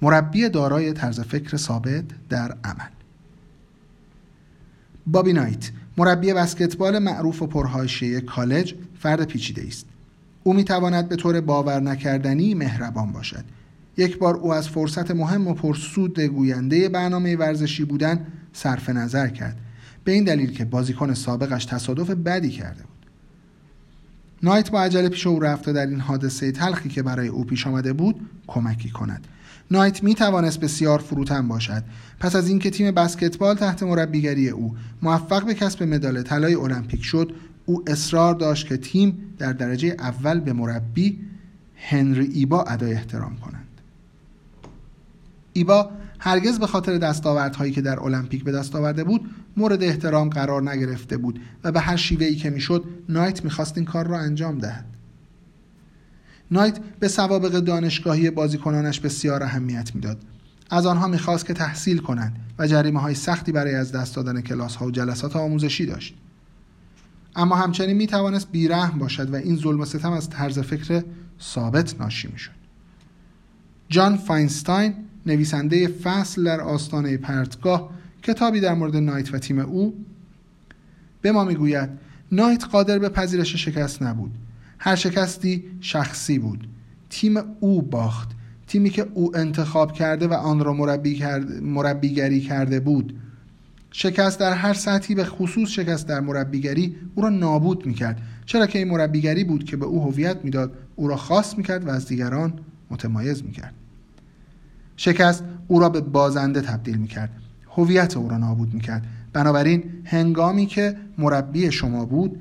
مربی 0.01 0.49
دارای 0.49 0.93
طرز 0.93 1.19
فکر 1.19 1.57
ثابت 1.57 2.03
در 2.29 2.51
عمل. 2.63 2.89
بابی 5.07 5.33
نایت 5.33 5.71
مربی 5.97 6.33
بسکتبال 6.33 6.99
معروف 6.99 7.41
و 7.41 7.47
پرهاشیه 7.47 8.21
کالج 8.21 8.75
فرد 8.99 9.23
پیچیده 9.23 9.63
است. 9.67 9.85
او 10.47 10.53
می 10.53 10.63
تواند 10.63 11.09
به 11.09 11.15
طور 11.15 11.41
باور 11.41 11.79
نکردنی 11.79 12.53
مهربان 12.53 13.11
باشد. 13.11 13.45
یک 13.97 14.17
بار 14.17 14.35
او 14.35 14.53
از 14.53 14.69
فرصت 14.69 15.11
مهم 15.11 15.47
و 15.47 15.53
پرسود 15.53 16.19
گوینده 16.19 16.89
برنامه 16.89 17.35
ورزشی 17.35 17.85
بودن 17.85 18.27
صرف 18.53 18.89
نظر 18.89 19.27
کرد. 19.27 19.57
به 20.03 20.11
این 20.11 20.23
دلیل 20.23 20.51
که 20.51 20.65
بازیکن 20.65 21.13
سابقش 21.13 21.65
تصادف 21.65 22.09
بدی 22.09 22.49
کرده 22.49 22.83
بود. 22.83 23.05
نایت 24.43 24.71
با 24.71 24.81
عجله 24.81 25.09
پیش 25.09 25.27
او 25.27 25.39
رفت 25.39 25.69
در 25.69 25.85
این 25.85 25.99
حادثه 25.99 26.51
تلخی 26.51 26.89
که 26.89 27.03
برای 27.03 27.27
او 27.27 27.43
پیش 27.43 27.67
آمده 27.67 27.93
بود 27.93 28.15
کمکی 28.47 28.89
کند. 28.89 29.27
نایت 29.71 30.03
می 30.03 30.15
توانست 30.15 30.59
بسیار 30.59 30.99
فروتن 30.99 31.47
باشد. 31.47 31.83
پس 32.19 32.35
از 32.35 32.47
اینکه 32.49 32.69
تیم 32.69 32.91
بسکتبال 32.91 33.55
تحت 33.55 33.83
مربیگری 33.83 34.49
او 34.49 34.75
موفق 35.01 35.45
به 35.45 35.53
کسب 35.53 35.83
مدال 35.83 36.21
طلای 36.21 36.55
المپیک 36.55 37.03
شد 37.03 37.31
او 37.65 37.83
اصرار 37.87 38.33
داشت 38.33 38.67
که 38.67 38.77
تیم 38.77 39.33
در 39.37 39.53
درجه 39.53 39.95
اول 39.99 40.39
به 40.39 40.53
مربی 40.53 41.19
هنری 41.75 42.25
ایبا 42.25 42.63
ادای 42.63 42.93
احترام 42.93 43.37
کنند. 43.37 43.67
ایبا 45.53 45.89
هرگز 46.19 46.59
به 46.59 46.67
خاطر 46.67 46.97
دستاوردهایی 46.97 47.71
که 47.71 47.81
در 47.81 47.99
المپیک 47.99 48.43
به 48.43 48.51
دست 48.51 48.75
آورده 48.75 49.03
بود 49.03 49.29
مورد 49.57 49.83
احترام 49.83 50.29
قرار 50.29 50.71
نگرفته 50.71 51.17
بود 51.17 51.39
و 51.63 51.71
به 51.71 51.79
هر 51.79 51.95
شیوهی 51.95 52.35
که 52.35 52.49
می‌شد 52.49 52.83
نایت 53.09 53.43
می‌خواست 53.43 53.77
این 53.77 53.85
کار 53.85 54.07
را 54.07 54.19
انجام 54.19 54.57
دهد. 54.57 54.85
نایت 56.51 56.79
به 56.99 57.07
سوابق 57.07 57.59
دانشگاهی 57.59 58.29
بازیکنانش 58.29 58.99
بسیار 58.99 59.43
اهمیت 59.43 59.95
می‌داد. 59.95 60.17
از 60.69 60.85
آنها 60.85 61.07
می‌خواست 61.07 61.45
که 61.45 61.53
تحصیل 61.53 61.97
کنند 61.97 62.35
و 62.59 62.67
جریمه 62.67 63.01
های 63.01 63.15
سختی 63.15 63.51
برای 63.51 63.75
از 63.75 63.91
دست 63.91 64.15
دادن 64.15 64.41
کلاس 64.41 64.75
ها 64.75 64.85
و 64.85 64.91
جلسات 64.91 65.35
آموزشی 65.35 65.85
داشت. 65.85 66.15
اما 67.35 67.55
همچنین 67.55 67.97
می‌توانست 67.97 68.51
بیرحم 68.51 68.99
باشد 68.99 69.33
و 69.33 69.35
این 69.35 69.55
ظلم 69.55 69.79
و 69.79 69.85
ستم 69.85 70.11
از 70.11 70.29
طرز 70.29 70.59
فکر 70.59 71.03
ثابت 71.41 71.99
ناشی 71.99 72.27
می‌شد. 72.27 72.51
جان 73.89 74.17
فاینستاین 74.17 74.93
نویسنده 75.25 75.87
فصل 75.87 76.43
در 76.43 76.61
آستانه 76.61 77.17
پرتگاه 77.17 77.89
کتابی 78.23 78.59
در 78.59 78.73
مورد 78.73 78.95
نایت 78.95 79.33
و 79.33 79.37
تیم 79.37 79.59
او 79.59 80.05
به 81.21 81.31
ما 81.31 81.43
می‌گوید 81.43 81.89
نایت 82.31 82.65
قادر 82.65 82.99
به 82.99 83.09
پذیرش 83.09 83.55
شکست 83.55 84.03
نبود. 84.03 84.31
هر 84.79 84.95
شکستی 84.95 85.63
شخصی 85.81 86.39
بود. 86.39 86.67
تیم 87.09 87.37
او 87.59 87.81
باخت. 87.81 88.29
تیمی 88.67 88.89
که 88.89 89.07
او 89.13 89.37
انتخاب 89.37 89.93
کرده 89.93 90.27
و 90.27 90.33
آن 90.33 90.59
را 90.59 90.73
مربی 90.73 91.15
کرد، 91.15 91.63
مربیگری 91.63 92.41
کرده 92.41 92.79
بود. 92.79 93.19
شکست 93.97 94.39
در 94.39 94.53
هر 94.53 94.73
سطحی 94.73 95.15
به 95.15 95.25
خصوص 95.25 95.69
شکست 95.69 96.07
در 96.07 96.19
مربیگری 96.19 96.95
او 97.15 97.23
را 97.23 97.29
نابود 97.29 97.85
می‌کرد. 97.85 98.21
چرا 98.45 98.65
که 98.65 98.79
این 98.79 98.87
مربیگری 98.87 99.43
بود 99.43 99.63
که 99.63 99.77
به 99.77 99.85
او 99.85 100.03
هویت 100.03 100.37
می‌داد 100.43 100.73
او 100.95 101.07
را 101.07 101.15
خاص 101.15 101.57
می‌کرد 101.57 101.87
و 101.87 101.89
از 101.89 102.07
دیگران 102.07 102.53
متمایز 102.91 103.43
می‌کرد. 103.43 103.73
شکست 104.97 105.43
او 105.67 105.79
را 105.79 105.89
به 105.89 106.01
بازنده 106.01 106.61
تبدیل 106.61 106.97
می‌کرد. 106.97 107.29
هویت 107.77 108.17
او 108.17 108.29
را 108.29 108.37
نابود 108.37 108.73
می‌کرد. 108.73 109.05
بنابراین 109.33 109.83
هنگامی 110.05 110.65
که 110.65 110.95
مربی 111.17 111.71
شما 111.71 112.05
بود 112.05 112.39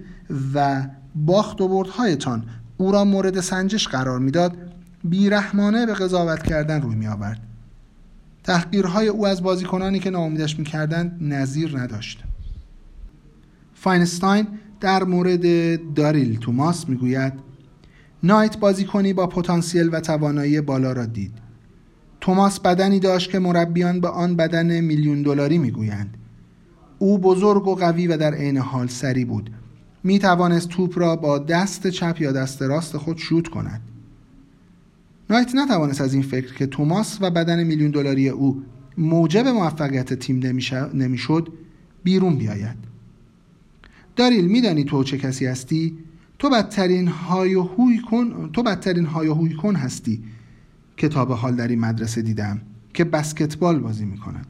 و 0.54 0.86
باخت 1.14 1.60
و 1.60 1.68
بردهایتان 1.68 2.44
او 2.76 2.92
را 2.92 3.04
مورد 3.04 3.40
سنجش 3.40 3.88
قرار 3.88 4.18
می‌داد 4.18 4.56
بیرحمانه 5.04 5.86
به 5.86 5.94
قضاوت 5.94 6.42
کردن 6.42 6.82
روی 6.82 6.94
می 6.94 7.06
آورد 7.06 7.40
تحقیرهای 8.44 9.08
او 9.08 9.26
از 9.26 9.42
بازیکنانی 9.42 9.98
که 9.98 10.10
ناامیدش 10.10 10.58
می‌کردند 10.58 11.18
نظیر 11.20 11.78
نداشت. 11.78 12.24
فاینستاین 13.74 14.46
در 14.80 15.04
مورد 15.04 15.94
داریل 15.94 16.38
توماس 16.38 16.88
می‌گوید 16.88 17.32
نایت 18.22 18.58
بازیکنی 18.58 19.12
با 19.12 19.26
پتانسیل 19.26 19.88
و 19.92 20.00
توانایی 20.00 20.60
بالا 20.60 20.92
را 20.92 21.06
دید. 21.06 21.32
توماس 22.20 22.60
بدنی 22.60 23.00
داشت 23.00 23.30
که 23.30 23.38
مربیان 23.38 24.00
به 24.00 24.08
آن 24.08 24.36
بدن 24.36 24.80
میلیون 24.80 25.22
دلاری 25.22 25.58
می‌گویند. 25.58 26.16
او 26.98 27.18
بزرگ 27.18 27.66
و 27.66 27.74
قوی 27.74 28.06
و 28.06 28.16
در 28.16 28.34
عین 28.34 28.56
حال 28.56 28.86
سری 28.86 29.24
بود. 29.24 29.50
می 30.04 30.18
توانست 30.18 30.68
توپ 30.68 30.98
را 30.98 31.16
با 31.16 31.38
دست 31.38 31.86
چپ 31.86 32.16
یا 32.20 32.32
دست 32.32 32.62
راست 32.62 32.96
خود 32.96 33.18
شوت 33.18 33.48
کند. 33.48 33.80
نایت 35.30 35.54
نتوانست 35.54 36.00
از 36.00 36.14
این 36.14 36.22
فکر 36.22 36.54
که 36.54 36.66
توماس 36.66 37.18
و 37.20 37.30
بدن 37.30 37.64
میلیون 37.64 37.90
دلاری 37.90 38.28
او 38.28 38.62
موجب 38.98 39.46
موفقیت 39.46 40.14
تیم 40.14 40.40
نمی‌شد 40.94 41.52
بیرون 42.04 42.36
بیاید. 42.36 42.76
داریل 44.16 44.46
میدانی 44.46 44.84
تو 44.84 45.04
چه 45.04 45.18
کسی 45.18 45.46
هستی؟ 45.46 45.98
تو 46.38 46.50
بدترین 46.50 47.08
های 47.08 47.54
هوی 47.54 47.98
کن 48.10 48.50
تو 48.52 48.62
بدترین 48.62 49.04
های 49.04 49.26
هوی 49.26 49.54
کن 49.54 49.76
هستی. 49.76 50.22
کتاب 50.96 51.32
حال 51.32 51.56
در 51.56 51.68
این 51.68 51.80
مدرسه 51.80 52.22
دیدم 52.22 52.60
که 52.94 53.04
بسکتبال 53.04 53.78
بازی 53.78 54.04
می 54.04 54.18
کند 54.18 54.46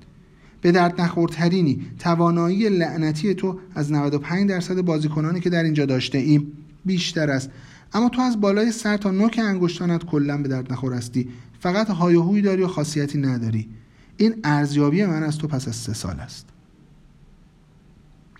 به 0.60 0.72
درد 0.72 1.00
نخورترینی 1.00 1.87
توانایی 1.98 2.68
لعنتی 2.68 3.34
تو 3.34 3.58
از 3.74 3.92
95 3.92 4.50
درصد 4.50 4.80
بازیکنانی 4.80 5.40
که 5.40 5.50
در 5.50 5.62
اینجا 5.62 5.87
داشته 5.87 6.18
ایم 6.18 6.52
بیشتر 6.84 7.30
است 7.30 7.50
اما 7.94 8.09
تو 8.09 8.22
از 8.22 8.40
بالای 8.40 8.72
سر 8.72 8.96
تا 8.96 9.11
نوک 9.11 9.40
انگشتانت 9.42 10.04
کلا 10.04 10.42
به 10.42 10.48
درد 10.48 10.72
نخور 10.72 10.92
هستی. 10.92 11.28
فقط 11.61 11.90
هایهوی 11.90 12.42
داری 12.42 12.62
و 12.62 12.68
خاصیتی 12.68 13.18
نداری. 13.18 13.68
این 14.16 14.35
ارزیابی 14.44 15.04
من 15.04 15.22
از 15.22 15.38
تو 15.38 15.48
پس 15.48 15.68
از 15.68 15.76
سه 15.76 15.94
سال 15.94 16.20
است. 16.20 16.46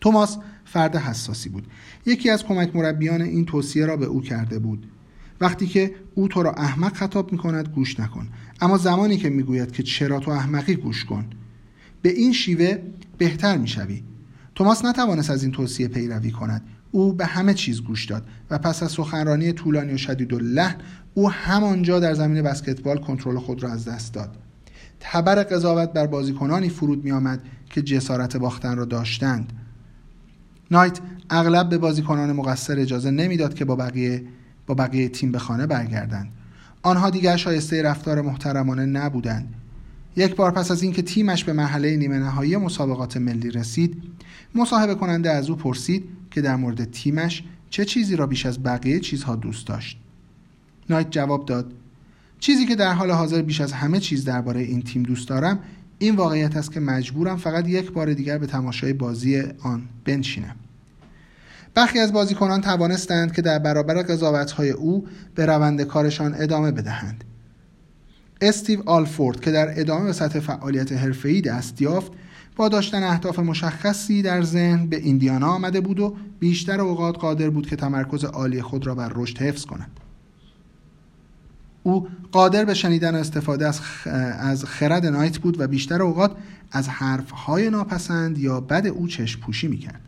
توماس 0.01 0.39
فرد 0.65 0.97
حساسی 0.97 1.49
بود. 1.49 1.67
یکی 2.07 2.31
از 2.31 2.45
کمک 2.45 2.77
مربیان 2.77 3.23
این 3.23 3.45
توصیه 3.45 3.87
را 3.87 3.97
به 3.97 4.07
او 4.07 4.21
کرده 4.21 4.59
بود. 4.59 4.87
وقتی 5.41 5.67
که 5.67 5.95
او 6.15 6.29
تو 6.29 6.43
را 6.43 6.53
احمق 6.53 6.95
خطاب 6.95 7.33
می 7.33 7.39
کند 7.39 7.69
گوش 7.69 8.01
نکن. 8.01 8.29
اما 8.61 8.79
زمانی 8.79 9.17
که 9.17 9.31
می‌گوید 9.31 9.73
که 9.73 9.83
چرا 9.83 10.21
تو 10.21 10.31
احمقی 10.31 10.75
گوش 10.75 11.05
کن. 11.05 11.25
به 12.03 12.09
این 12.09 12.33
شیوه 12.33 12.79
بهتر 13.19 13.57
می‌شوی. 13.57 14.03
توماس 14.55 14.85
نتوانست 14.85 15.31
از 15.31 15.43
این 15.43 15.53
توصیه 15.53 15.89
پیروی 15.89 16.31
کند. 16.31 16.63
او 16.95 17.13
به 17.13 17.27
همه 17.27 17.55
چیز 17.55 17.83
گوش 17.83 18.05
داد 18.05 18.27
و 18.51 18.59
پس 18.59 18.83
از 18.83 18.93
سخنرانی 18.93 19.53
طولانی 19.53 19.93
و 19.93 19.97
شدید 19.97 20.33
و 20.33 20.39
لحن 20.39 20.77
او 21.15 21.31
همانجا 21.31 22.01
در 22.01 22.15
زمین 22.15 22.43
بسکتبال 22.43 22.99
کنترل 22.99 23.39
خود 23.39 23.63
را 23.63 23.71
از 23.71 23.85
دست 23.85 24.15
داد. 24.15 24.37
تبر 25.01 25.43
قضاوت 25.43 25.93
بر 25.93 26.07
بازیکنانی 26.07 26.69
فرود 26.69 27.05
می 27.05 27.13
آمد 27.13 27.41
که 27.71 27.83
جسارت 27.83 28.37
باختن 28.37 28.77
را 28.77 28.85
داشتند. 28.85 29.53
نایت 30.71 30.99
اغلب 31.31 31.69
به 31.69 31.79
بازیکنان 31.79 32.33
مقصر 32.33 32.79
اجازه 32.79 33.11
نمی‌داد 33.11 33.55
که 33.55 33.65
با 33.65 33.77
بقیه 33.77 34.25
با 34.67 34.75
بقیه 34.75 35.09
تیم 35.09 35.33
به 35.33 35.39
خانه 35.39 35.67
برگردند. 35.67 36.29
آنها 36.83 37.11
دیگر 37.11 37.37
شایسته 37.37 37.83
رفتار 37.83 38.21
محترمانه 38.21 38.87
نبودند. 38.87 39.55
یک 40.17 40.37
بار 40.37 40.51
پس 40.51 40.71
از 40.71 40.83
اینکه 40.83 41.03
تیمش 41.03 41.45
به 41.45 41.53
مرحله 41.53 41.97
نیمه 41.97 42.19
نهایی 42.19 42.57
مسابقات 42.57 43.17
ملی 43.17 43.51
رسید 43.51 44.03
مصاحبه 44.55 44.95
کننده 44.95 45.31
از 45.31 45.51
او 45.51 45.57
پرسید 45.57 46.05
که 46.35 46.41
در 46.41 46.57
مورد 46.57 46.91
تیمش 46.91 47.43
چه 47.71 47.85
چیزی 47.85 48.17
را 48.17 48.27
بیش 48.27 48.47
از 48.47 48.63
بقیه 48.63 49.01
چیزها 49.01 49.37
دوست 49.37 49.67
داشت. 49.67 49.99
نایت 50.91 51.11
جواب 51.11 51.47
داد 51.47 51.73
چیزی 52.41 52.67
که 52.67 52.75
در 52.75 52.93
حال 52.93 53.11
حاضر 53.11 53.43
بیش 53.43 53.61
از 53.61 53.73
همه 53.73 54.01
چیز 54.01 54.25
درباره 54.25 54.61
این 54.61 54.83
تیم 54.83 55.03
دوست 55.03 55.29
دارم 55.29 55.59
این 55.99 56.17
واقعیت 56.17 56.57
است 56.57 56.73
که 56.73 56.81
مجبورم 56.81 57.37
فقط 57.37 57.69
یک 57.69 57.93
بار 57.93 58.15
دیگر 58.15 58.39
به 58.39 58.47
تماشای 58.47 58.93
بازی 58.93 59.43
آن 59.63 59.83
بنشینم. 60.05 60.57
برخی 61.75 61.99
از 61.99 62.13
بازیکنان 62.13 62.61
توانستند 62.61 63.33
که 63.33 63.43
در 63.43 63.59
برابر 63.59 64.03
قضاوت‌های 64.03 64.71
او 64.71 65.07
به 65.35 65.47
روند 65.47 65.83
کارشان 65.83 66.35
ادامه 66.35 66.71
بدهند. 66.71 67.25
استیو 68.41 68.83
آلفورد 68.87 69.41
که 69.41 69.51
در 69.51 69.81
ادامه 69.81 70.05
به 70.05 70.13
سطح 70.13 70.41
فعالیت 70.41 70.93
حرفه‌ای 70.93 71.41
دست 71.41 71.83
یافت 71.83 72.13
با 72.57 72.69
داشتن 72.69 73.03
اهداف 73.03 73.39
مشخصی 73.39 74.23
در 74.23 74.43
ذهن 74.43 74.87
به 74.87 74.97
ایندیانا 74.97 75.49
آمده 75.49 75.81
بود 75.81 76.01
و 76.01 76.17
بیشتر 76.41 76.81
اوقات 76.81 77.19
قادر 77.19 77.51
بود 77.51 77.67
که 77.67 77.77
تمرکز 77.77 78.25
عالی 78.25 78.63
خود 78.63 78.87
را 78.87 78.95
بر 78.95 79.13
رشد 79.15 79.39
حفظ 79.39 79.65
کند. 79.65 79.91
او 81.83 82.09
قادر 82.33 82.65
به 82.65 82.75
شنیدن 82.75 83.15
و 83.15 83.19
استفاده 83.19 83.67
از, 83.67 83.81
از 84.39 84.65
خرد 84.65 85.07
نایت 85.07 85.39
بود 85.39 85.61
و 85.61 85.67
بیشتر 85.67 86.03
اوقات 86.03 86.37
از 86.73 86.89
حرفهای 86.89 87.71
ناپسند 87.71 88.39
یا 88.39 88.61
بد 88.61 88.87
او 88.87 89.09
چشم 89.09 89.41
پوشی 89.41 89.69
می‌کرد. 89.69 90.01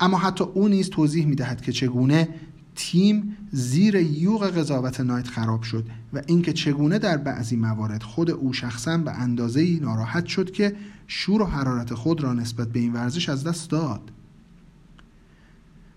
اما 0.00 0.18
حتی 0.18 0.44
او 0.44 0.68
نیز 0.68 0.90
توضیح 0.90 1.26
می‌دهد 1.26 1.60
که 1.60 1.72
چگونه 1.72 2.28
تیم 2.74 3.36
زیر 3.52 3.94
یوغ 3.94 4.48
قضاوت 4.50 5.00
نایت 5.00 5.26
خراب 5.26 5.62
شد 5.62 5.86
و 6.12 6.22
اینکه 6.26 6.52
چگونه 6.52 6.98
در 6.98 7.16
بعضی 7.16 7.56
موارد 7.56 8.02
خود 8.02 8.30
او 8.30 8.52
شخصا 8.52 8.98
به 8.98 9.10
اندازه 9.10 9.78
ناراحت 9.80 10.26
شد 10.26 10.50
که 10.50 10.76
شور 11.14 11.42
و 11.42 11.44
حرارت 11.44 11.94
خود 11.94 12.22
را 12.22 12.32
نسبت 12.32 12.68
به 12.68 12.80
این 12.80 12.92
ورزش 12.92 13.28
از 13.28 13.44
دست 13.44 13.70
داد. 13.70 14.10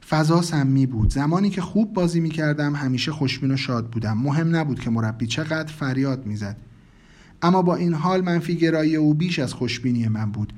فضا 0.10 0.42
سمی 0.42 0.86
بود. 0.86 1.14
زمانی 1.14 1.50
که 1.50 1.62
خوب 1.62 1.94
بازی 1.94 2.20
می 2.20 2.30
کردم 2.30 2.76
همیشه 2.76 3.12
خوشبین 3.12 3.52
و 3.52 3.58
شاد 3.58 3.90
بودم. 3.90 4.18
مهم 4.18 4.56
نبود 4.56 4.80
که 4.80 4.90
مربی 4.90 5.28
چقدر 5.28 5.74
فریاد 5.74 6.26
می‌زد. 6.26 6.58
اما 7.42 7.62
با 7.62 7.76
این 7.76 7.94
حال 7.94 8.22
منفی 8.22 8.56
گرایی 8.56 8.96
او 8.96 9.14
بیش 9.14 9.40
از 9.40 9.54
خوشبینی 9.54 10.08
من 10.08 10.32
بود 10.32 10.54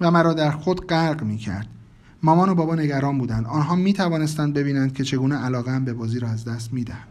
و 0.00 0.10
مرا 0.10 0.34
در 0.34 0.50
خود 0.50 0.86
غرق 0.86 1.22
می 1.22 1.36
کرد 1.36 1.68
مامان 2.22 2.48
و 2.48 2.54
بابا 2.54 2.74
نگران 2.74 3.18
بودند. 3.18 3.46
آنها 3.46 3.76
می 3.76 3.92
توانستند 3.92 4.54
ببینند 4.54 4.92
که 4.92 5.04
چگونه 5.04 5.36
علاقه 5.36 5.80
به 5.80 5.92
بازی 5.92 6.18
را 6.18 6.28
از 6.28 6.44
دست 6.44 6.72
می 6.72 6.84
دهم. 6.84 7.09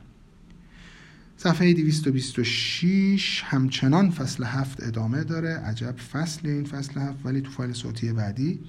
صفحه 1.41 1.73
226 1.73 3.43
همچنان 3.45 4.12
فصل 4.12 4.43
هفت 4.43 4.84
ادامه 4.84 5.23
داره. 5.23 5.49
عجب 5.49 5.95
فصل 5.97 6.47
این 6.47 6.65
فصل 6.65 6.99
هفت 6.99 7.17
ولی 7.23 7.41
تو 7.41 7.52
فایل 7.52 7.73
صوتی 7.73 8.13
بعدی 8.13 8.60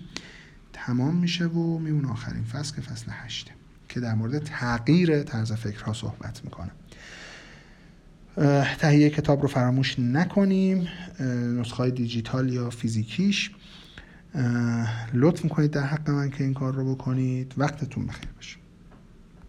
تمام 0.72 1.16
میشه 1.16 1.46
و 1.46 1.78
میمون 1.78 2.04
آخرین 2.04 2.44
فصل 2.44 2.76
که 2.76 2.80
فصل 2.82 3.06
هشته 3.10 3.50
که 3.88 4.00
در 4.00 4.14
مورد 4.14 4.38
تغییر 4.38 5.22
طرز 5.22 5.52
فکرها 5.52 5.92
صحبت 5.92 6.40
می‌کنه. 6.44 6.70
تهیه 8.76 9.10
کتاب 9.10 9.42
رو 9.42 9.48
فراموش 9.48 9.98
نکنیم. 9.98 10.88
نسخه 11.60 11.90
دیجیتال 11.90 12.52
یا 12.52 12.70
فیزیکیش. 12.70 13.50
لطف 15.14 15.44
می‌کنید 15.44 15.70
در 15.70 15.86
حق 15.86 16.10
من 16.10 16.30
که 16.30 16.44
این 16.44 16.54
کار 16.54 16.74
رو 16.74 16.94
بکنید. 16.94 17.54
وقتتون 17.56 18.06
بخیر 18.06 18.28
باشه. 18.36 18.59